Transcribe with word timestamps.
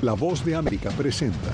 La 0.00 0.12
voz 0.12 0.44
de 0.44 0.54
América 0.54 0.90
presenta. 0.90 1.50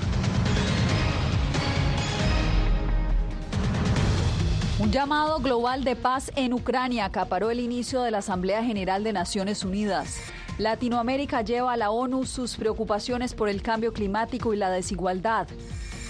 Un 4.77 4.91
llamado 4.91 5.39
global 5.39 5.83
de 5.83 5.95
paz 5.95 6.31
en 6.35 6.53
Ucrania 6.53 7.05
acaparó 7.05 7.49
el 7.49 7.59
inicio 7.59 8.03
de 8.03 8.11
la 8.11 8.19
Asamblea 8.19 8.63
General 8.63 9.03
de 9.03 9.13
Naciones 9.13 9.65
Unidas. 9.65 10.19
Latinoamérica 10.59 11.41
lleva 11.41 11.73
a 11.73 11.77
la 11.77 11.89
ONU 11.89 12.27
sus 12.27 12.55
preocupaciones 12.55 13.33
por 13.33 13.49
el 13.49 13.63
cambio 13.63 13.93
climático 13.93 14.53
y 14.53 14.57
la 14.57 14.69
desigualdad. 14.69 15.47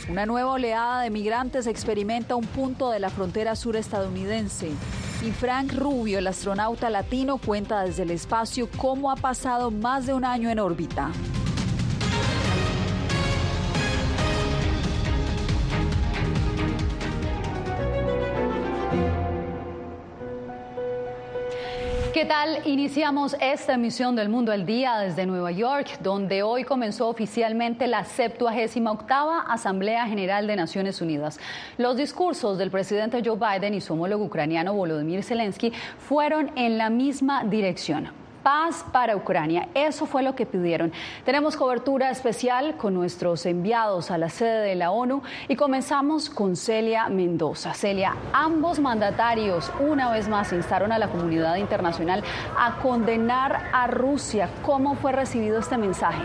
Una 0.09 0.25
nueva 0.25 0.51
oleada 0.51 1.03
de 1.03 1.11
migrantes 1.11 1.67
experimenta 1.67 2.35
un 2.35 2.45
punto 2.45 2.89
de 2.89 2.99
la 2.99 3.09
frontera 3.09 3.55
sur 3.55 3.77
estadounidense. 3.77 4.71
Y 5.25 5.31
Frank 5.31 5.71
Rubio, 5.71 6.19
el 6.19 6.27
astronauta 6.27 6.89
latino, 6.89 7.37
cuenta 7.37 7.83
desde 7.83 8.03
el 8.03 8.11
espacio 8.11 8.67
cómo 8.75 9.09
ha 9.09 9.15
pasado 9.15 9.71
más 9.71 10.05
de 10.05 10.13
un 10.13 10.25
año 10.25 10.49
en 10.49 10.59
órbita. 10.59 11.11
¿Qué 22.25 22.29
tal? 22.29 22.65
Iniciamos 22.65 23.35
esta 23.39 23.75
emisión 23.75 24.15
del 24.15 24.29
Mundo 24.29 24.51
al 24.51 24.65
Día 24.65 24.97
desde 24.97 25.27
Nueva 25.27 25.51
York, 25.51 25.99
donde 26.01 26.41
hoy 26.41 26.63
comenzó 26.63 27.07
oficialmente 27.07 27.85
la 27.85 28.03
78 28.03 29.43
Asamblea 29.47 30.07
General 30.07 30.47
de 30.47 30.55
Naciones 30.55 31.01
Unidas. 31.01 31.39
Los 31.77 31.97
discursos 31.97 32.57
del 32.57 32.71
presidente 32.71 33.21
Joe 33.23 33.37
Biden 33.37 33.75
y 33.75 33.81
su 33.81 33.93
homólogo 33.93 34.25
ucraniano 34.25 34.73
Volodymyr 34.73 35.21
Zelensky 35.21 35.71
fueron 35.99 36.49
en 36.55 36.79
la 36.79 36.89
misma 36.89 37.43
dirección 37.43 38.09
paz 38.45 38.85
para 38.91 39.15
Ucrania. 39.15 39.69
Eso 39.73 40.05
fue 40.05 40.21
lo 40.21 40.35
que 40.35 40.45
pidieron. 40.45 40.93
Tenemos 41.23 41.57
cobertura 41.57 42.11
especial 42.11 42.77
con 42.77 42.93
nuestros 42.93 43.47
enviados 43.47 44.11
a 44.11 44.19
la 44.19 44.29
sede 44.29 44.61
de 44.61 44.75
la 44.75 44.91
ONU 44.91 45.23
y 45.47 45.55
comenzamos 45.55 46.29
con 46.29 46.55
Celia 46.55 47.09
Mendoza. 47.09 47.73
Celia, 47.73 48.15
ambos 48.33 48.79
mandatarios 48.79 49.71
una 49.79 50.11
vez 50.11 50.29
más 50.29 50.53
instaron 50.53 50.91
a 50.91 50.99
la 50.99 51.07
comunidad 51.07 51.55
internacional 51.55 52.23
a 52.55 52.77
condenar 52.83 53.63
a 53.73 53.87
Rusia. 53.87 54.47
¿Cómo 54.61 54.93
fue 54.93 55.11
recibido 55.11 55.57
este 55.57 55.79
mensaje? 55.79 56.21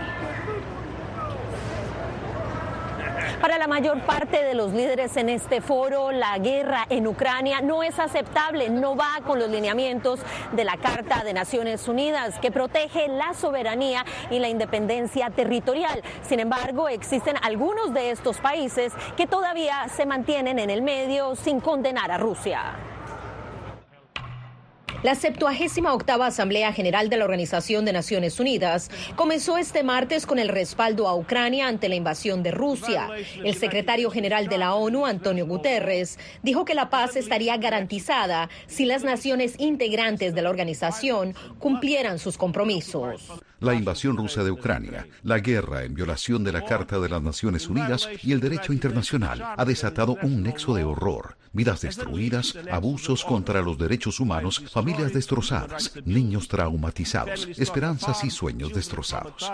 Para 3.41 3.57
la 3.57 3.65
mayor 3.65 4.01
parte 4.01 4.43
de 4.43 4.53
los 4.53 4.71
líderes 4.71 5.17
en 5.17 5.27
este 5.27 5.61
foro, 5.61 6.11
la 6.11 6.37
guerra 6.37 6.85
en 6.91 7.07
Ucrania 7.07 7.59
no 7.59 7.81
es 7.81 7.97
aceptable, 7.97 8.69
no 8.69 8.95
va 8.95 9.19
con 9.25 9.39
los 9.39 9.49
lineamientos 9.49 10.19
de 10.51 10.63
la 10.63 10.77
Carta 10.77 11.23
de 11.23 11.33
Naciones 11.33 11.87
Unidas 11.87 12.37
que 12.37 12.51
protege 12.51 13.07
la 13.07 13.33
soberanía 13.33 14.05
y 14.29 14.37
la 14.37 14.47
independencia 14.47 15.31
territorial. 15.31 16.03
Sin 16.21 16.39
embargo, 16.39 16.87
existen 16.87 17.35
algunos 17.41 17.95
de 17.95 18.11
estos 18.11 18.37
países 18.37 18.93
que 19.17 19.25
todavía 19.25 19.87
se 19.89 20.05
mantienen 20.05 20.59
en 20.59 20.69
el 20.69 20.83
medio 20.83 21.35
sin 21.35 21.61
condenar 21.61 22.11
a 22.11 22.19
Rusia. 22.19 22.90
La 25.03 25.15
78 25.15 26.23
Asamblea 26.23 26.71
General 26.73 27.09
de 27.09 27.17
la 27.17 27.25
Organización 27.25 27.85
de 27.85 27.93
Naciones 27.93 28.39
Unidas 28.39 28.91
comenzó 29.15 29.57
este 29.57 29.81
martes 29.81 30.27
con 30.27 30.37
el 30.37 30.47
respaldo 30.47 31.07
a 31.07 31.15
Ucrania 31.15 31.67
ante 31.67 31.89
la 31.89 31.95
invasión 31.95 32.43
de 32.43 32.51
Rusia. 32.51 33.09
El 33.43 33.55
secretario 33.55 34.11
general 34.11 34.47
de 34.47 34.59
la 34.59 34.75
ONU, 34.75 35.07
Antonio 35.07 35.47
Guterres, 35.47 36.19
dijo 36.43 36.65
que 36.65 36.75
la 36.75 36.91
paz 36.91 37.15
estaría 37.15 37.57
garantizada 37.57 38.49
si 38.67 38.85
las 38.85 39.03
naciones 39.03 39.55
integrantes 39.57 40.35
de 40.35 40.41
la 40.43 40.51
organización 40.51 41.33
cumplieran 41.57 42.19
sus 42.19 42.37
compromisos. 42.37 43.41
La 43.59 43.73
invasión 43.73 44.17
rusa 44.17 44.43
de 44.43 44.51
Ucrania, 44.51 45.07
la 45.23 45.39
guerra 45.39 45.83
en 45.83 45.95
violación 45.95 46.43
de 46.43 46.51
la 46.51 46.63
Carta 46.63 46.99
de 46.99 47.09
las 47.09 47.23
Naciones 47.23 47.67
Unidas 47.67 48.07
y 48.21 48.33
el 48.33 48.39
derecho 48.39 48.71
internacional 48.71 49.53
ha 49.57 49.65
desatado 49.65 50.17
un 50.21 50.43
nexo 50.43 50.75
de 50.75 50.83
horror, 50.83 51.37
vidas 51.53 51.81
destruidas, 51.81 52.57
abusos 52.71 53.25
contra 53.25 53.61
los 53.61 53.77
derechos 53.77 54.19
humanos, 54.19 54.63
familias 54.71 55.13
destrozadas, 55.13 55.93
niños 56.05 56.47
traumatizados, 56.47 57.47
esperanzas 57.57 58.23
y 58.23 58.29
sueños 58.29 58.73
destrozados. 58.73 59.51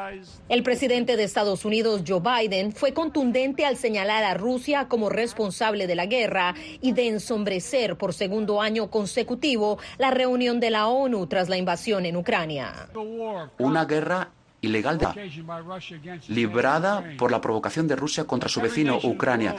El 0.49 0.63
presidente 0.63 1.17
de 1.17 1.23
Estados 1.23 1.65
Unidos, 1.65 2.03
Joe 2.07 2.21
Biden, 2.21 2.71
fue 2.71 2.93
contundente 2.93 3.65
al 3.65 3.77
señalar 3.77 4.23
a 4.23 4.33
Rusia 4.33 4.87
como 4.87 5.09
responsable 5.09 5.87
de 5.87 5.95
la 5.95 6.05
guerra 6.05 6.55
y 6.81 6.91
de 6.91 7.07
ensombrecer 7.07 7.97
por 7.97 8.13
segundo 8.13 8.61
año 8.61 8.89
consecutivo 8.89 9.79
la 9.97 10.11
reunión 10.11 10.59
de 10.59 10.71
la 10.71 10.87
ONU 10.87 11.27
tras 11.27 11.49
la 11.49 11.57
invasión 11.57 12.05
en 12.05 12.17
Ucrania. 12.17 12.89
Una 13.57 13.85
guerra 13.85 14.31
ilegal 14.61 14.99
librada 16.27 17.03
por 17.17 17.31
la 17.31 17.41
provocación 17.41 17.87
de 17.87 17.95
Rusia 17.95 18.23
contra 18.23 18.49
su 18.49 18.59
vecino 18.59 18.99
Ucrania. 19.03 19.55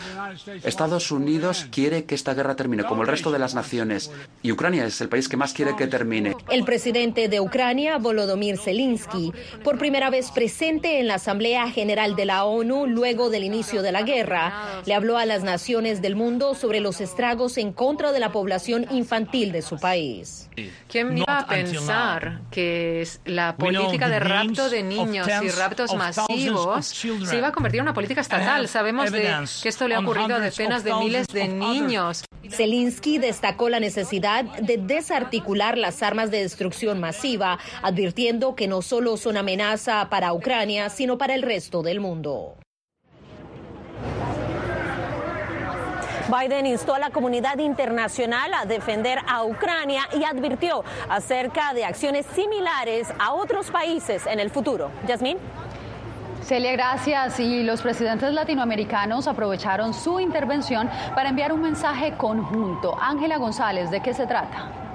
Estados 0.64 1.10
Unidos 1.10 1.66
quiere 1.70 2.04
que 2.04 2.14
esta 2.14 2.34
guerra 2.34 2.56
termine 2.56 2.84
como 2.84 3.02
el 3.02 3.08
resto 3.08 3.30
de 3.30 3.38
las 3.38 3.54
naciones 3.54 4.10
y 4.42 4.50
Ucrania 4.50 4.84
es 4.84 5.00
el 5.00 5.08
país 5.08 5.28
que 5.28 5.36
más 5.36 5.52
quiere 5.52 5.76
que 5.76 5.86
termine. 5.86 6.36
El 6.50 6.64
presidente 6.64 7.28
de 7.28 7.40
Ucrania, 7.40 7.98
Volodymyr 7.98 8.58
Zelensky, 8.58 9.32
por 9.62 9.78
primera 9.78 10.10
vez 10.10 10.30
presente 10.30 10.98
en 10.98 11.06
la 11.06 11.14
Asamblea 11.14 11.70
General 11.70 12.16
de 12.16 12.24
la 12.24 12.44
ONU 12.44 12.86
luego 12.86 13.30
del 13.30 13.44
inicio 13.44 13.82
de 13.82 13.92
la 13.92 14.02
guerra, 14.02 14.82
le 14.84 14.94
habló 14.94 15.16
a 15.16 15.26
las 15.26 15.44
naciones 15.44 16.02
del 16.02 16.16
mundo 16.16 16.54
sobre 16.54 16.80
los 16.80 17.00
estragos 17.00 17.56
en 17.58 17.72
contra 17.72 18.12
de 18.12 18.18
la 18.20 18.32
población 18.32 18.86
infantil 18.90 19.52
de 19.52 19.62
su 19.62 19.78
país. 19.78 20.48
¿Quién 20.88 21.18
iba 21.18 21.38
a 21.38 21.46
pensar 21.46 22.40
que 22.50 23.06
la 23.24 23.56
política 23.56 24.08
de 24.08 24.18
rapto 24.18 24.68
de 24.68 24.82
niños 24.82 24.97
y 25.06 25.48
raptos 25.50 25.94
masivos 25.94 26.86
se 26.86 27.36
iba 27.36 27.48
a 27.48 27.52
convertir 27.52 27.78
en 27.78 27.84
una 27.84 27.94
política 27.94 28.20
estatal. 28.20 28.68
Sabemos 28.68 29.10
de 29.10 29.46
que 29.62 29.68
esto 29.68 29.88
le 29.88 29.94
ha 29.94 30.00
ocurrido 30.00 30.36
a 30.36 30.40
decenas 30.40 30.84
de 30.84 30.94
miles 30.94 31.26
de 31.28 31.48
niños. 31.48 32.24
Zelensky 32.50 33.18
destacó 33.18 33.68
la 33.68 33.80
necesidad 33.80 34.44
de 34.44 34.78
desarticular 34.78 35.76
las 35.76 36.02
armas 36.02 36.30
de 36.30 36.42
destrucción 36.42 36.98
masiva, 36.98 37.58
advirtiendo 37.82 38.54
que 38.54 38.68
no 38.68 38.80
solo 38.82 39.16
son 39.16 39.36
amenaza 39.36 40.08
para 40.08 40.32
Ucrania, 40.32 40.88
sino 40.88 41.18
para 41.18 41.34
el 41.34 41.42
resto 41.42 41.82
del 41.82 42.00
mundo. 42.00 42.56
Biden 46.28 46.66
instó 46.66 46.94
a 46.94 46.98
la 46.98 47.10
comunidad 47.10 47.58
internacional 47.58 48.52
a 48.52 48.66
defender 48.66 49.18
a 49.26 49.44
Ucrania 49.44 50.02
y 50.14 50.24
advirtió 50.24 50.84
acerca 51.08 51.72
de 51.72 51.84
acciones 51.84 52.26
similares 52.26 53.08
a 53.18 53.32
otros 53.32 53.70
países 53.70 54.26
en 54.26 54.38
el 54.38 54.50
futuro. 54.50 54.90
Yasmín. 55.06 55.38
Celia, 56.42 56.72
gracias. 56.72 57.40
Y 57.40 57.62
los 57.62 57.82
presidentes 57.82 58.32
latinoamericanos 58.32 59.26
aprovecharon 59.26 59.94
su 59.94 60.20
intervención 60.20 60.88
para 61.14 61.30
enviar 61.30 61.52
un 61.52 61.62
mensaje 61.62 62.14
conjunto. 62.16 62.96
Ángela 63.00 63.38
González, 63.38 63.90
¿de 63.90 64.00
qué 64.00 64.14
se 64.14 64.26
trata? 64.26 64.87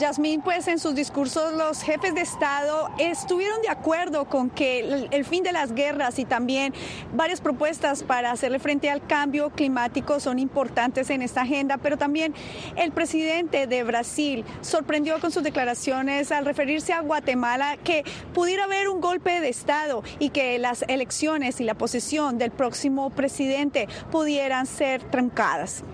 Yasmín, 0.00 0.42
pues 0.42 0.66
en 0.66 0.80
sus 0.80 0.96
discursos 0.96 1.52
los 1.52 1.82
jefes 1.82 2.14
de 2.14 2.20
Estado 2.20 2.90
estuvieron 2.98 3.62
de 3.62 3.68
acuerdo 3.68 4.24
con 4.24 4.50
que 4.50 5.08
el, 5.10 5.24
fin 5.24 5.44
de 5.44 5.52
las 5.52 5.72
guerras 5.72 6.18
y 6.18 6.24
también 6.24 6.74
varias 7.14 7.40
propuestas 7.40 8.02
para 8.02 8.32
hacerle 8.32 8.58
frente 8.58 8.90
al 8.90 9.06
cambio 9.06 9.50
climático 9.50 10.18
son 10.18 10.40
importantes 10.40 11.10
en 11.10 11.22
esta 11.22 11.42
agenda, 11.42 11.78
pero 11.78 11.96
también 11.96 12.34
el 12.76 12.90
presidente 12.90 13.68
de 13.68 13.84
Brasil 13.84 14.44
sorprendió 14.62 15.20
con 15.20 15.30
sus 15.30 15.44
declaraciones 15.44 16.32
al 16.32 16.44
referirse 16.44 16.92
a 16.92 17.00
Guatemala 17.00 17.76
que 17.76 18.02
pudiera 18.32 18.64
haber 18.64 18.88
un 18.88 19.00
golpe 19.00 19.40
de 19.40 19.48
Estado 19.48 20.02
y 20.18 20.30
que 20.30 20.58
las 20.58 20.82
elecciones 20.88 21.60
y 21.60 21.64
la 21.64 21.74
posesión 21.74 22.36
del 22.36 22.50
próximo 22.50 23.10
presidente 23.10 23.88
pudieran 24.10 24.66
ser 24.66 25.04
trancadas. 25.04 25.84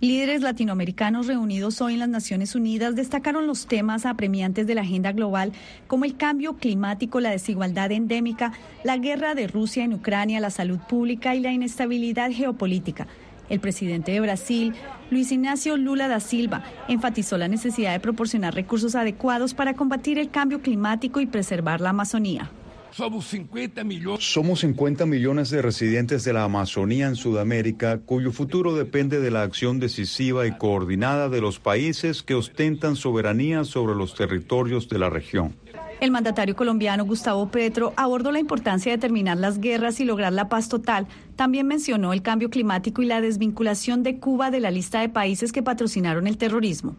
Líderes 0.00 0.42
latinoamericanos 0.42 1.26
reunidos 1.26 1.80
hoy 1.80 1.94
en 1.94 1.98
las 1.98 2.08
Naciones 2.08 2.54
Unidas 2.54 2.94
destacaron 2.94 3.48
los 3.48 3.66
temas 3.66 4.06
apremiantes 4.06 4.64
de 4.68 4.76
la 4.76 4.82
agenda 4.82 5.10
global 5.10 5.52
como 5.88 6.04
el 6.04 6.16
cambio 6.16 6.54
climático, 6.54 7.18
la 7.18 7.30
desigualdad 7.30 7.90
endémica, 7.90 8.52
la 8.84 8.96
guerra 8.96 9.34
de 9.34 9.48
Rusia 9.48 9.82
en 9.82 9.94
Ucrania, 9.94 10.38
la 10.38 10.50
salud 10.50 10.78
pública 10.78 11.34
y 11.34 11.40
la 11.40 11.50
inestabilidad 11.50 12.30
geopolítica. 12.30 13.08
El 13.48 13.58
presidente 13.58 14.12
de 14.12 14.20
Brasil, 14.20 14.72
Luis 15.10 15.32
Ignacio 15.32 15.76
Lula 15.76 16.06
da 16.06 16.20
Silva, 16.20 16.62
enfatizó 16.86 17.36
la 17.36 17.48
necesidad 17.48 17.90
de 17.90 17.98
proporcionar 17.98 18.54
recursos 18.54 18.94
adecuados 18.94 19.52
para 19.52 19.74
combatir 19.74 20.20
el 20.20 20.30
cambio 20.30 20.62
climático 20.62 21.20
y 21.20 21.26
preservar 21.26 21.80
la 21.80 21.90
Amazonía. 21.90 22.52
Somos 22.98 23.26
50 23.26 23.84
millones. 23.84 24.24
Somos 24.24 24.58
50 24.58 25.06
millones 25.06 25.50
de 25.50 25.62
residentes 25.62 26.24
de 26.24 26.32
la 26.32 26.42
Amazonía 26.42 27.06
en 27.06 27.14
Sudamérica, 27.14 28.00
cuyo 28.00 28.32
futuro 28.32 28.74
depende 28.74 29.20
de 29.20 29.30
la 29.30 29.42
acción 29.42 29.78
decisiva 29.78 30.48
y 30.48 30.58
coordinada 30.58 31.28
de 31.28 31.40
los 31.40 31.60
países 31.60 32.24
que 32.24 32.34
ostentan 32.34 32.96
soberanía 32.96 33.62
sobre 33.62 33.94
los 33.94 34.16
territorios 34.16 34.88
de 34.88 34.98
la 34.98 35.10
región. 35.10 35.54
El 36.00 36.10
mandatario 36.10 36.56
colombiano 36.56 37.04
Gustavo 37.04 37.48
Petro 37.52 37.92
abordó 37.94 38.32
la 38.32 38.40
importancia 38.40 38.90
de 38.90 38.98
terminar 38.98 39.36
las 39.36 39.60
guerras 39.60 40.00
y 40.00 40.04
lograr 40.04 40.32
la 40.32 40.48
paz 40.48 40.68
total. 40.68 41.06
También 41.36 41.68
mencionó 41.68 42.12
el 42.12 42.22
cambio 42.22 42.50
climático 42.50 43.00
y 43.00 43.06
la 43.06 43.20
desvinculación 43.20 44.02
de 44.02 44.18
Cuba 44.18 44.50
de 44.50 44.58
la 44.58 44.72
lista 44.72 45.02
de 45.02 45.08
países 45.08 45.52
que 45.52 45.62
patrocinaron 45.62 46.26
el 46.26 46.36
terrorismo. 46.36 46.96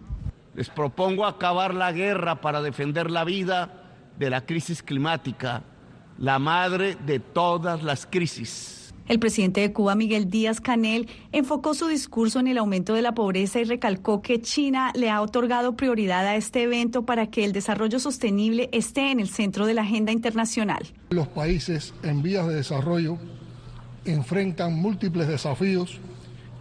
Les 0.55 0.69
propongo 0.69 1.25
acabar 1.25 1.73
la 1.73 1.91
guerra 1.91 2.39
para 2.39 2.61
defender 2.61 3.11
la 3.11 3.25
vida 3.25 3.73
de 4.17 4.29
la 4.29 4.45
crisis 4.45 4.81
climática, 4.81 5.63
la 6.19 6.37
madre 6.37 6.97
de 7.05 7.19
todas 7.19 7.81
las 7.81 8.05
crisis. 8.05 8.93
El 9.07 9.19
presidente 9.19 9.61
de 9.61 9.73
Cuba, 9.73 9.95
Miguel 9.95 10.29
Díaz 10.29 10.61
Canel, 10.61 11.07
enfocó 11.31 11.73
su 11.73 11.87
discurso 11.87 12.39
en 12.39 12.47
el 12.47 12.59
aumento 12.59 12.93
de 12.93 13.01
la 13.01 13.13
pobreza 13.13 13.59
y 13.59 13.63
recalcó 13.63 14.21
que 14.21 14.39
China 14.39 14.91
le 14.93 15.09
ha 15.09 15.21
otorgado 15.21 15.75
prioridad 15.75 16.27
a 16.27 16.35
este 16.35 16.63
evento 16.63 17.05
para 17.05 17.27
que 17.27 17.43
el 17.43 17.53
desarrollo 17.53 17.99
sostenible 17.99 18.69
esté 18.71 19.09
en 19.11 19.19
el 19.19 19.29
centro 19.29 19.65
de 19.65 19.73
la 19.73 19.81
agenda 19.81 20.11
internacional. 20.11 20.85
Los 21.09 21.27
países 21.27 21.95
en 22.03 22.21
vías 22.21 22.47
de 22.47 22.55
desarrollo 22.55 23.17
enfrentan 24.05 24.75
múltiples 24.75 25.27
desafíos 25.27 25.99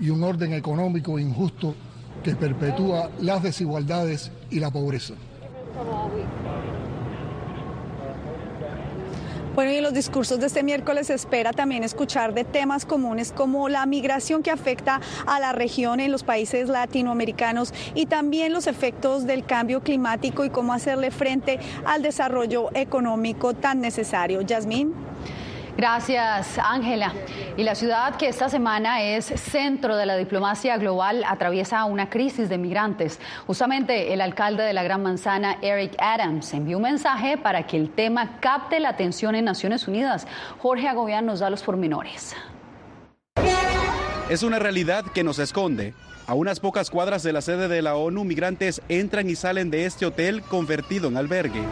y 0.00 0.08
un 0.08 0.22
orden 0.22 0.54
económico 0.54 1.18
injusto 1.18 1.74
que 2.22 2.34
perpetúa 2.34 3.10
las 3.20 3.42
desigualdades 3.42 4.30
y 4.50 4.60
la 4.60 4.70
pobreza. 4.70 5.14
Bueno, 9.58 9.72
y 9.72 9.76
en 9.78 9.82
los 9.82 9.92
discursos 9.92 10.38
de 10.38 10.46
este 10.46 10.62
miércoles 10.62 11.08
se 11.08 11.14
espera 11.14 11.52
también 11.52 11.82
escuchar 11.82 12.32
de 12.32 12.44
temas 12.44 12.86
comunes 12.86 13.32
como 13.32 13.68
la 13.68 13.84
migración 13.86 14.44
que 14.44 14.52
afecta 14.52 15.00
a 15.26 15.40
la 15.40 15.50
región 15.50 15.98
en 15.98 16.12
los 16.12 16.22
países 16.22 16.68
latinoamericanos 16.68 17.74
y 17.96 18.06
también 18.06 18.52
los 18.52 18.68
efectos 18.68 19.26
del 19.26 19.44
cambio 19.44 19.82
climático 19.82 20.44
y 20.44 20.50
cómo 20.50 20.74
hacerle 20.74 21.10
frente 21.10 21.58
al 21.84 22.02
desarrollo 22.02 22.68
económico 22.72 23.52
tan 23.52 23.80
necesario. 23.80 24.42
Yasmín. 24.42 24.94
Gracias, 25.78 26.58
Ángela. 26.58 27.12
Y 27.56 27.62
la 27.62 27.76
ciudad 27.76 28.16
que 28.16 28.26
esta 28.26 28.48
semana 28.48 29.00
es 29.00 29.26
centro 29.26 29.96
de 29.96 30.06
la 30.06 30.16
diplomacia 30.16 30.76
global 30.76 31.22
atraviesa 31.24 31.84
una 31.84 32.10
crisis 32.10 32.48
de 32.48 32.58
migrantes. 32.58 33.20
Justamente 33.46 34.12
el 34.12 34.20
alcalde 34.20 34.64
de 34.64 34.72
la 34.72 34.82
Gran 34.82 35.04
Manzana, 35.04 35.56
Eric 35.62 35.94
Adams, 36.00 36.52
envió 36.52 36.78
un 36.78 36.82
mensaje 36.82 37.38
para 37.38 37.64
que 37.68 37.76
el 37.76 37.90
tema 37.90 38.40
capte 38.40 38.80
la 38.80 38.88
atención 38.88 39.36
en 39.36 39.44
Naciones 39.44 39.86
Unidas. 39.86 40.26
Jorge 40.58 40.88
Agobián 40.88 41.26
nos 41.26 41.38
da 41.38 41.48
los 41.48 41.62
pormenores. 41.62 42.34
Es 44.28 44.42
una 44.42 44.58
realidad 44.58 45.04
que 45.04 45.22
nos 45.22 45.38
esconde. 45.38 45.94
A 46.26 46.34
unas 46.34 46.58
pocas 46.58 46.90
cuadras 46.90 47.22
de 47.22 47.32
la 47.32 47.40
sede 47.40 47.68
de 47.68 47.82
la 47.82 47.94
ONU, 47.94 48.24
migrantes 48.24 48.82
entran 48.88 49.30
y 49.30 49.36
salen 49.36 49.70
de 49.70 49.86
este 49.86 50.06
hotel 50.06 50.42
convertido 50.42 51.06
en 51.06 51.16
albergue. 51.16 51.62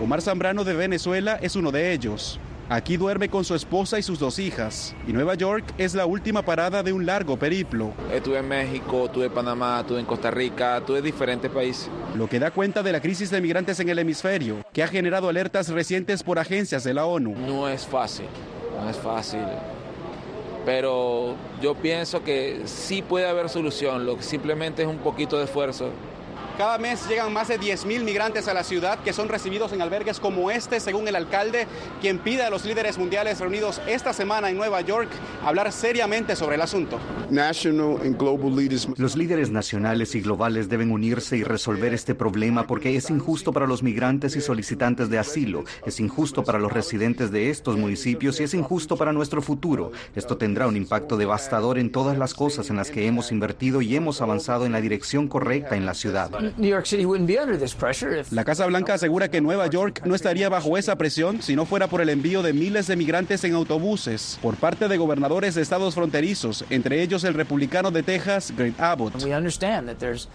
Omar 0.00 0.22
Zambrano 0.22 0.62
de 0.62 0.74
Venezuela 0.74 1.40
es 1.42 1.56
uno 1.56 1.72
de 1.72 1.92
ellos. 1.92 2.38
Aquí 2.70 2.98
duerme 2.98 3.30
con 3.30 3.46
su 3.46 3.54
esposa 3.54 3.98
y 3.98 4.02
sus 4.02 4.18
dos 4.18 4.38
hijas. 4.38 4.94
Y 5.06 5.14
Nueva 5.14 5.36
York 5.36 5.64
es 5.78 5.94
la 5.94 6.04
última 6.04 6.42
parada 6.42 6.82
de 6.82 6.92
un 6.92 7.06
largo 7.06 7.38
periplo. 7.38 7.94
Estuve 8.12 8.40
en 8.40 8.48
México, 8.48 9.06
estuve 9.06 9.24
en 9.24 9.32
Panamá, 9.32 9.78
estuve 9.80 10.00
en 10.00 10.04
Costa 10.04 10.30
Rica, 10.30 10.76
estuve 10.76 10.98
en 10.98 11.04
diferentes 11.04 11.50
países. 11.50 11.88
Lo 12.14 12.28
que 12.28 12.38
da 12.38 12.50
cuenta 12.50 12.82
de 12.82 12.92
la 12.92 13.00
crisis 13.00 13.30
de 13.30 13.40
migrantes 13.40 13.80
en 13.80 13.88
el 13.88 13.98
hemisferio, 13.98 14.56
que 14.74 14.82
ha 14.82 14.88
generado 14.88 15.30
alertas 15.30 15.70
recientes 15.70 16.22
por 16.22 16.38
agencias 16.38 16.84
de 16.84 16.92
la 16.92 17.06
ONU. 17.06 17.34
No 17.38 17.70
es 17.70 17.86
fácil, 17.86 18.26
no 18.78 18.90
es 18.90 18.98
fácil. 18.98 19.40
Pero 20.66 21.36
yo 21.62 21.74
pienso 21.74 22.22
que 22.22 22.64
sí 22.66 23.00
puede 23.00 23.26
haber 23.26 23.48
solución, 23.48 24.04
lo 24.04 24.18
que 24.18 24.22
simplemente 24.22 24.82
es 24.82 24.88
un 24.88 24.98
poquito 24.98 25.38
de 25.38 25.44
esfuerzo. 25.44 25.88
Cada 26.58 26.76
mes 26.76 27.08
llegan 27.08 27.32
más 27.32 27.46
de 27.46 27.60
10.000 27.60 28.02
migrantes 28.02 28.48
a 28.48 28.52
la 28.52 28.64
ciudad 28.64 28.98
que 29.04 29.12
son 29.12 29.28
recibidos 29.28 29.72
en 29.72 29.80
albergues 29.80 30.18
como 30.18 30.50
este, 30.50 30.80
según 30.80 31.06
el 31.06 31.14
alcalde, 31.14 31.68
quien 32.00 32.18
pide 32.18 32.42
a 32.42 32.50
los 32.50 32.64
líderes 32.64 32.98
mundiales 32.98 33.38
reunidos 33.38 33.80
esta 33.86 34.12
semana 34.12 34.50
en 34.50 34.56
Nueva 34.56 34.80
York 34.80 35.08
hablar 35.44 35.70
seriamente 35.70 36.34
sobre 36.34 36.56
el 36.56 36.62
asunto. 36.62 36.98
Los 37.30 39.16
líderes 39.16 39.50
nacionales 39.52 40.16
y 40.16 40.20
globales 40.20 40.68
deben 40.68 40.90
unirse 40.90 41.36
y 41.36 41.44
resolver 41.44 41.94
este 41.94 42.16
problema 42.16 42.66
porque 42.66 42.96
es 42.96 43.08
injusto 43.08 43.52
para 43.52 43.68
los 43.68 43.84
migrantes 43.84 44.34
y 44.34 44.40
solicitantes 44.40 45.10
de 45.10 45.18
asilo, 45.20 45.62
es 45.86 46.00
injusto 46.00 46.42
para 46.42 46.58
los 46.58 46.72
residentes 46.72 47.30
de 47.30 47.50
estos 47.50 47.76
municipios 47.76 48.40
y 48.40 48.42
es 48.42 48.54
injusto 48.54 48.96
para 48.96 49.12
nuestro 49.12 49.42
futuro. 49.42 49.92
Esto 50.16 50.36
tendrá 50.36 50.66
un 50.66 50.76
impacto 50.76 51.16
devastador 51.16 51.78
en 51.78 51.92
todas 51.92 52.18
las 52.18 52.34
cosas 52.34 52.68
en 52.68 52.74
las 52.74 52.90
que 52.90 53.06
hemos 53.06 53.30
invertido 53.30 53.80
y 53.80 53.94
hemos 53.94 54.20
avanzado 54.22 54.66
en 54.66 54.72
la 54.72 54.80
dirección 54.80 55.28
correcta 55.28 55.76
en 55.76 55.86
la 55.86 55.94
ciudad. 55.94 56.47
La 58.30 58.44
Casa 58.44 58.66
Blanca 58.66 58.94
asegura 58.94 59.30
que 59.30 59.40
Nueva 59.40 59.66
York 59.68 60.02
no 60.04 60.14
estaría 60.14 60.48
bajo 60.48 60.76
esa 60.76 60.96
presión 60.96 61.42
si 61.42 61.56
no 61.56 61.66
fuera 61.66 61.88
por 61.88 62.00
el 62.00 62.08
envío 62.08 62.42
de 62.42 62.52
miles 62.52 62.86
de 62.86 62.96
migrantes 62.96 63.44
en 63.44 63.54
autobuses 63.54 64.38
por 64.42 64.56
parte 64.56 64.88
de 64.88 64.96
gobernadores 64.96 65.54
de 65.54 65.62
estados 65.62 65.94
fronterizos, 65.94 66.64
entre 66.70 67.02
ellos 67.02 67.24
el 67.24 67.34
republicano 67.34 67.90
de 67.90 68.02
Texas, 68.02 68.52
Greg 68.56 68.74
Abbott. 68.78 69.14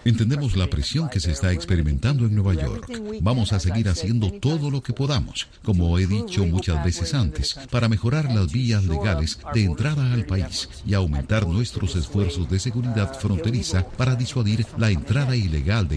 Entendemos 0.04 0.56
la 0.56 0.66
presión 0.68 1.08
que 1.08 1.20
se 1.20 1.32
está 1.32 1.52
experimentando 1.52 2.26
en 2.26 2.34
Nueva 2.34 2.54
York. 2.54 3.00
Vamos 3.20 3.52
a 3.52 3.60
seguir 3.60 3.88
haciendo 3.88 4.30
todo 4.30 4.70
lo 4.70 4.82
que 4.82 4.92
podamos, 4.92 5.48
como 5.62 5.98
he 5.98 6.06
dicho 6.06 6.44
muchas 6.46 6.84
veces 6.84 7.14
antes, 7.14 7.58
para 7.70 7.88
mejorar 7.88 8.32
las 8.32 8.52
vías 8.52 8.84
legales 8.84 9.38
de 9.52 9.64
entrada 9.64 10.12
al 10.12 10.26
país 10.26 10.68
y 10.86 10.94
aumentar 10.94 11.46
nuestros 11.46 11.96
esfuerzos 11.96 12.48
de 12.50 12.58
seguridad 12.58 13.18
fronteriza 13.18 13.86
para 13.96 14.14
disuadir 14.14 14.66
la 14.76 14.90
entrada 14.90 15.36
ilegal 15.36 15.88
de 15.88 15.96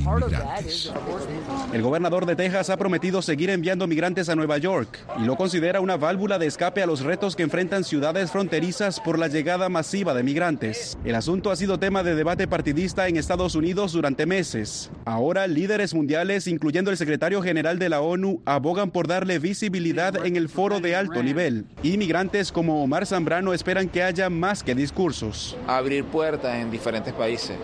el 1.73 1.81
gobernador 1.81 2.25
de 2.25 2.35
Texas 2.35 2.69
ha 2.69 2.77
prometido 2.77 3.21
seguir 3.21 3.49
enviando 3.49 3.87
migrantes 3.87 4.29
a 4.29 4.35
Nueva 4.35 4.57
York 4.57 4.99
y 5.19 5.25
lo 5.25 5.35
considera 5.35 5.81
una 5.81 5.97
válvula 5.97 6.39
de 6.39 6.47
escape 6.47 6.81
a 6.81 6.85
los 6.85 7.01
retos 7.01 7.35
que 7.35 7.43
enfrentan 7.43 7.83
ciudades 7.83 8.31
fronterizas 8.31 8.99
por 8.99 9.19
la 9.19 9.27
llegada 9.27 9.69
masiva 9.69 10.13
de 10.13 10.23
migrantes. 10.23 10.97
El 11.03 11.15
asunto 11.15 11.51
ha 11.51 11.55
sido 11.55 11.77
tema 11.77 12.03
de 12.03 12.15
debate 12.15 12.47
partidista 12.47 13.07
en 13.07 13.17
Estados 13.17 13.55
Unidos 13.55 13.91
durante 13.91 14.25
meses. 14.25 14.89
Ahora, 15.05 15.45
líderes 15.45 15.93
mundiales, 15.93 16.47
incluyendo 16.47 16.89
el 16.89 16.97
secretario 16.97 17.41
general 17.41 17.77
de 17.77 17.89
la 17.89 18.01
ONU, 18.01 18.41
abogan 18.45 18.91
por 18.91 19.07
darle 19.07 19.39
visibilidad 19.39 20.25
en 20.25 20.35
el 20.35 20.47
foro 20.47 20.79
de 20.79 20.95
alto 20.95 21.21
nivel. 21.21 21.65
Inmigrantes 21.83 22.51
como 22.51 22.81
Omar 22.81 23.05
Zambrano 23.05 23.53
esperan 23.53 23.89
que 23.89 24.03
haya 24.03 24.29
más 24.29 24.63
que 24.63 24.73
discursos. 24.73 25.57
Abrir 25.67 26.05
puertas 26.05 26.55
en 26.55 26.71
diferentes 26.71 27.13
países 27.13 27.57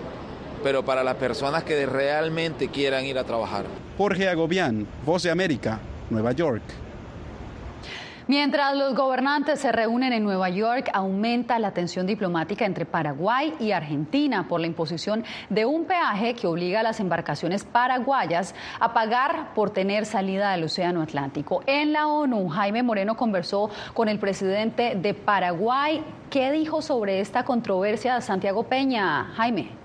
pero 0.64 0.84
para 0.84 1.04
las 1.04 1.16
personas 1.16 1.64
que 1.64 1.86
realmente 1.86 2.70
quieran 2.70 3.06
ir 3.06 3.18
a 3.18 3.24
trabajar. 3.24 3.66
Jorge 3.98 4.30
Agobián, 4.30 4.88
Voz 5.06 5.24
de 5.24 5.32
América, 5.32 5.80
Nueva 6.10 6.32
York. 6.32 6.64
Mientras 8.26 8.74
los 8.78 8.96
gobernantes 8.96 9.60
se 9.60 9.74
reúnen 9.74 10.14
en 10.14 10.24
Nueva 10.24 10.48
York, 10.48 10.90
aumenta 10.94 11.60
la 11.60 11.72
tensión 11.72 12.08
diplomática 12.08 12.64
entre 12.64 12.86
Paraguay 12.86 13.54
y 13.60 13.72
Argentina 13.74 14.48
por 14.48 14.62
la 14.62 14.68
imposición 14.68 15.26
de 15.50 15.66
un 15.66 15.84
peaje 15.84 16.34
que 16.34 16.48
obliga 16.48 16.80
a 16.80 16.84
las 16.84 17.02
embarcaciones 17.02 17.66
paraguayas 17.66 18.56
a 18.80 18.94
pagar 18.94 19.54
por 19.54 19.72
tener 19.72 20.06
salida 20.06 20.54
del 20.54 20.64
Océano 20.64 21.02
Atlántico. 21.02 21.64
En 21.66 21.92
la 21.92 22.08
ONU, 22.08 22.48
Jaime 22.48 22.82
Moreno 22.82 23.18
conversó 23.18 23.70
con 23.94 24.08
el 24.08 24.20
presidente 24.20 24.96
de 24.96 25.14
Paraguay. 25.14 26.02
¿Qué 26.30 26.50
dijo 26.54 26.82
sobre 26.82 27.20
esta 27.20 27.44
controversia 27.44 28.22
Santiago 28.22 28.64
Peña? 28.64 29.34
Jaime. 29.36 29.83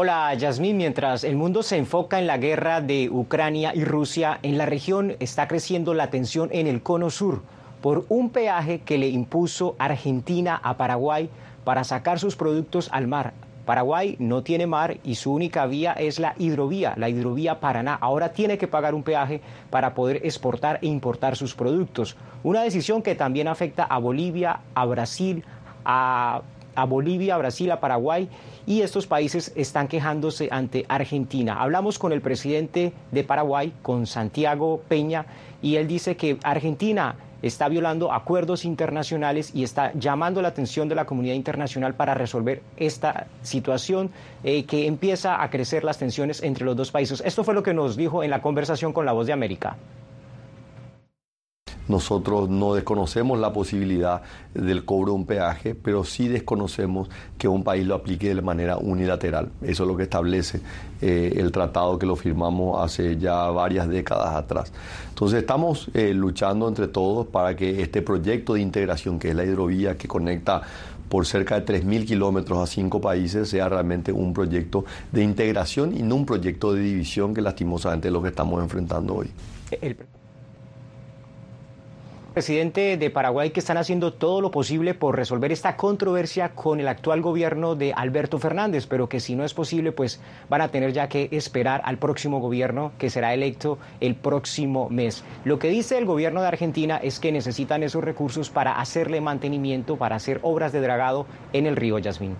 Hola, 0.00 0.32
Yasmín. 0.34 0.76
Mientras 0.76 1.24
el 1.24 1.34
mundo 1.34 1.64
se 1.64 1.76
enfoca 1.76 2.20
en 2.20 2.28
la 2.28 2.38
guerra 2.38 2.80
de 2.80 3.10
Ucrania 3.10 3.72
y 3.74 3.82
Rusia, 3.82 4.38
en 4.44 4.56
la 4.56 4.64
región 4.64 5.16
está 5.18 5.48
creciendo 5.48 5.92
la 5.92 6.08
tensión 6.08 6.50
en 6.52 6.68
el 6.68 6.84
cono 6.84 7.10
sur 7.10 7.42
por 7.82 8.06
un 8.08 8.30
peaje 8.30 8.78
que 8.82 8.96
le 8.96 9.08
impuso 9.08 9.74
Argentina 9.76 10.60
a 10.62 10.76
Paraguay 10.76 11.28
para 11.64 11.82
sacar 11.82 12.20
sus 12.20 12.36
productos 12.36 12.88
al 12.92 13.08
mar. 13.08 13.32
Paraguay 13.66 14.14
no 14.20 14.44
tiene 14.44 14.68
mar 14.68 14.98
y 15.02 15.16
su 15.16 15.34
única 15.34 15.66
vía 15.66 15.94
es 15.94 16.20
la 16.20 16.36
hidrovía, 16.38 16.94
la 16.96 17.08
hidrovía 17.08 17.58
Paraná. 17.58 17.98
Ahora 18.00 18.28
tiene 18.28 18.56
que 18.56 18.68
pagar 18.68 18.94
un 18.94 19.02
peaje 19.02 19.40
para 19.68 19.94
poder 19.94 20.24
exportar 20.24 20.78
e 20.80 20.86
importar 20.86 21.34
sus 21.34 21.56
productos. 21.56 22.16
Una 22.44 22.62
decisión 22.62 23.02
que 23.02 23.16
también 23.16 23.48
afecta 23.48 23.82
a 23.82 23.98
Bolivia, 23.98 24.60
a 24.76 24.84
Brasil, 24.84 25.42
a, 25.84 26.42
a 26.76 26.84
Bolivia, 26.84 27.34
a 27.34 27.38
Brasil, 27.38 27.72
a 27.72 27.80
Paraguay 27.80 28.28
y 28.68 28.82
estos 28.82 29.06
países 29.06 29.50
están 29.56 29.88
quejándose 29.88 30.48
ante 30.50 30.84
Argentina. 30.88 31.62
Hablamos 31.62 31.98
con 31.98 32.12
el 32.12 32.20
presidente 32.20 32.92
de 33.10 33.24
Paraguay, 33.24 33.72
con 33.80 34.06
Santiago 34.06 34.82
Peña, 34.86 35.24
y 35.62 35.76
él 35.76 35.88
dice 35.88 36.18
que 36.18 36.36
Argentina 36.42 37.16
está 37.40 37.70
violando 37.70 38.12
acuerdos 38.12 38.66
internacionales 38.66 39.52
y 39.54 39.62
está 39.64 39.92
llamando 39.94 40.42
la 40.42 40.48
atención 40.48 40.86
de 40.86 40.96
la 40.96 41.06
comunidad 41.06 41.34
internacional 41.34 41.94
para 41.94 42.12
resolver 42.12 42.60
esta 42.76 43.28
situación 43.40 44.10
eh, 44.44 44.64
que 44.64 44.86
empieza 44.86 45.42
a 45.42 45.48
crecer 45.48 45.82
las 45.82 45.96
tensiones 45.96 46.42
entre 46.42 46.66
los 46.66 46.76
dos 46.76 46.90
países. 46.90 47.22
Esto 47.24 47.44
fue 47.44 47.54
lo 47.54 47.62
que 47.62 47.72
nos 47.72 47.96
dijo 47.96 48.22
en 48.22 48.28
la 48.28 48.42
conversación 48.42 48.92
con 48.92 49.06
La 49.06 49.12
Voz 49.12 49.26
de 49.26 49.32
América. 49.32 49.78
Nosotros 51.88 52.48
no 52.48 52.74
desconocemos 52.74 53.38
la 53.38 53.52
posibilidad 53.52 54.22
del 54.54 54.84
cobro 54.84 55.12
de 55.12 55.18
un 55.18 55.26
peaje, 55.26 55.74
pero 55.74 56.04
sí 56.04 56.28
desconocemos 56.28 57.08
que 57.38 57.48
un 57.48 57.64
país 57.64 57.86
lo 57.86 57.94
aplique 57.94 58.34
de 58.34 58.42
manera 58.42 58.76
unilateral. 58.76 59.50
Eso 59.62 59.84
es 59.84 59.88
lo 59.88 59.96
que 59.96 60.02
establece 60.04 60.60
eh, 61.00 61.34
el 61.36 61.50
tratado 61.50 61.98
que 61.98 62.06
lo 62.06 62.16
firmamos 62.16 62.82
hace 62.82 63.16
ya 63.16 63.48
varias 63.48 63.88
décadas 63.88 64.34
atrás. 64.34 64.72
Entonces 65.08 65.40
estamos 65.40 65.88
eh, 65.94 66.12
luchando 66.12 66.68
entre 66.68 66.88
todos 66.88 67.26
para 67.26 67.56
que 67.56 67.82
este 67.82 68.02
proyecto 68.02 68.54
de 68.54 68.60
integración, 68.60 69.18
que 69.18 69.30
es 69.30 69.34
la 69.34 69.44
hidrovía 69.44 69.96
que 69.96 70.06
conecta 70.06 70.62
por 71.08 71.26
cerca 71.26 71.58
de 71.58 71.80
3.000 71.80 72.06
kilómetros 72.06 72.58
a 72.58 72.66
cinco 72.66 73.00
países 73.00 73.48
sea 73.48 73.68
realmente 73.68 74.12
un 74.12 74.34
proyecto 74.34 74.84
de 75.10 75.22
integración 75.22 75.96
y 75.96 76.02
no 76.02 76.16
un 76.16 76.26
proyecto 76.26 76.74
de 76.74 76.82
división 76.82 77.32
que 77.32 77.40
lastimosamente 77.40 78.08
es 78.08 78.12
lo 78.12 78.22
que 78.22 78.28
estamos 78.28 78.62
enfrentando 78.62 79.14
hoy 79.14 79.30
presidente 82.38 82.96
de 82.96 83.10
Paraguay 83.10 83.50
que 83.50 83.58
están 83.58 83.78
haciendo 83.78 84.12
todo 84.12 84.40
lo 84.40 84.52
posible 84.52 84.94
por 84.94 85.16
resolver 85.16 85.50
esta 85.50 85.74
controversia 85.74 86.50
con 86.50 86.78
el 86.78 86.86
actual 86.86 87.20
gobierno 87.20 87.74
de 87.74 87.92
Alberto 87.92 88.38
Fernández, 88.38 88.86
pero 88.86 89.08
que 89.08 89.18
si 89.18 89.34
no 89.34 89.44
es 89.44 89.54
posible, 89.54 89.90
pues 89.90 90.20
van 90.48 90.60
a 90.60 90.68
tener 90.68 90.92
ya 90.92 91.08
que 91.08 91.28
esperar 91.32 91.80
al 91.84 91.98
próximo 91.98 92.38
gobierno 92.38 92.92
que 92.96 93.10
será 93.10 93.34
electo 93.34 93.80
el 93.98 94.14
próximo 94.14 94.88
mes. 94.88 95.24
Lo 95.44 95.58
que 95.58 95.68
dice 95.68 95.98
el 95.98 96.04
gobierno 96.04 96.40
de 96.40 96.46
Argentina 96.46 97.00
es 97.02 97.18
que 97.18 97.32
necesitan 97.32 97.82
esos 97.82 98.04
recursos 98.04 98.50
para 98.50 98.78
hacerle 98.78 99.20
mantenimiento, 99.20 99.96
para 99.96 100.14
hacer 100.14 100.38
obras 100.42 100.70
de 100.70 100.80
dragado 100.80 101.26
en 101.52 101.66
el 101.66 101.74
río 101.74 101.98
Yasmín. 101.98 102.36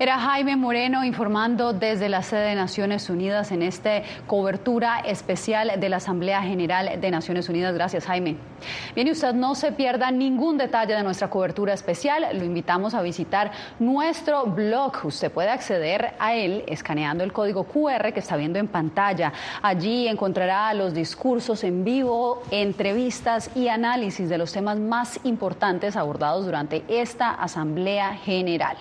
Era 0.00 0.18
Jaime 0.18 0.56
Moreno 0.56 1.04
informando 1.04 1.74
desde 1.74 2.08
la 2.08 2.22
sede 2.22 2.48
de 2.48 2.54
Naciones 2.54 3.10
Unidas 3.10 3.52
en 3.52 3.62
esta 3.62 4.00
cobertura 4.26 5.00
especial 5.00 5.72
de 5.78 5.88
la 5.90 5.98
Asamblea 5.98 6.40
General 6.40 6.98
de 6.98 7.10
Naciones 7.10 7.50
Unidas. 7.50 7.74
Gracias, 7.74 8.06
Jaime. 8.06 8.38
Bien, 8.94 9.08
y 9.08 9.10
usted 9.10 9.34
no 9.34 9.54
se 9.54 9.72
pierda 9.72 10.10
ningún 10.10 10.56
detalle 10.56 10.94
de 10.94 11.02
nuestra 11.02 11.28
cobertura 11.28 11.74
especial. 11.74 12.28
Lo 12.32 12.44
invitamos 12.44 12.94
a 12.94 13.02
visitar 13.02 13.50
nuestro 13.78 14.46
blog. 14.46 15.04
Usted 15.04 15.30
puede 15.30 15.50
acceder 15.50 16.14
a 16.18 16.32
él 16.32 16.64
escaneando 16.66 17.22
el 17.22 17.34
código 17.34 17.64
QR 17.64 18.14
que 18.14 18.20
está 18.20 18.38
viendo 18.38 18.58
en 18.58 18.68
pantalla. 18.68 19.34
Allí 19.60 20.08
encontrará 20.08 20.72
los 20.72 20.94
discursos 20.94 21.62
en 21.62 21.84
vivo, 21.84 22.42
entrevistas 22.50 23.50
y 23.54 23.68
análisis 23.68 24.30
de 24.30 24.38
los 24.38 24.50
temas 24.50 24.78
más 24.78 25.20
importantes 25.24 25.94
abordados 25.94 26.46
durante 26.46 26.84
esta 26.88 27.32
Asamblea 27.32 28.14
General. 28.14 28.78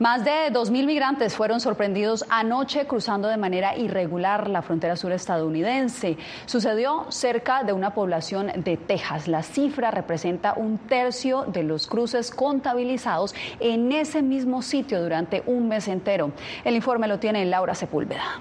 Más 0.00 0.24
de 0.24 0.50
2.000 0.50 0.86
migrantes 0.86 1.36
fueron 1.36 1.60
sorprendidos 1.60 2.24
anoche 2.30 2.86
cruzando 2.86 3.28
de 3.28 3.36
manera 3.36 3.76
irregular 3.76 4.48
la 4.48 4.62
frontera 4.62 4.96
sur 4.96 5.12
estadounidense. 5.12 6.16
Sucedió 6.46 7.04
cerca 7.10 7.64
de 7.64 7.74
una 7.74 7.92
población 7.92 8.50
de 8.64 8.78
Texas. 8.78 9.28
La 9.28 9.42
cifra 9.42 9.90
representa 9.90 10.54
un 10.54 10.78
tercio 10.78 11.44
de 11.44 11.64
los 11.64 11.86
cruces 11.86 12.30
contabilizados 12.30 13.34
en 13.60 13.92
ese 13.92 14.22
mismo 14.22 14.62
sitio 14.62 15.02
durante 15.02 15.42
un 15.44 15.68
mes 15.68 15.86
entero. 15.86 16.32
El 16.64 16.76
informe 16.76 17.06
lo 17.06 17.18
tiene 17.18 17.44
Laura 17.44 17.74
Sepúlveda. 17.74 18.40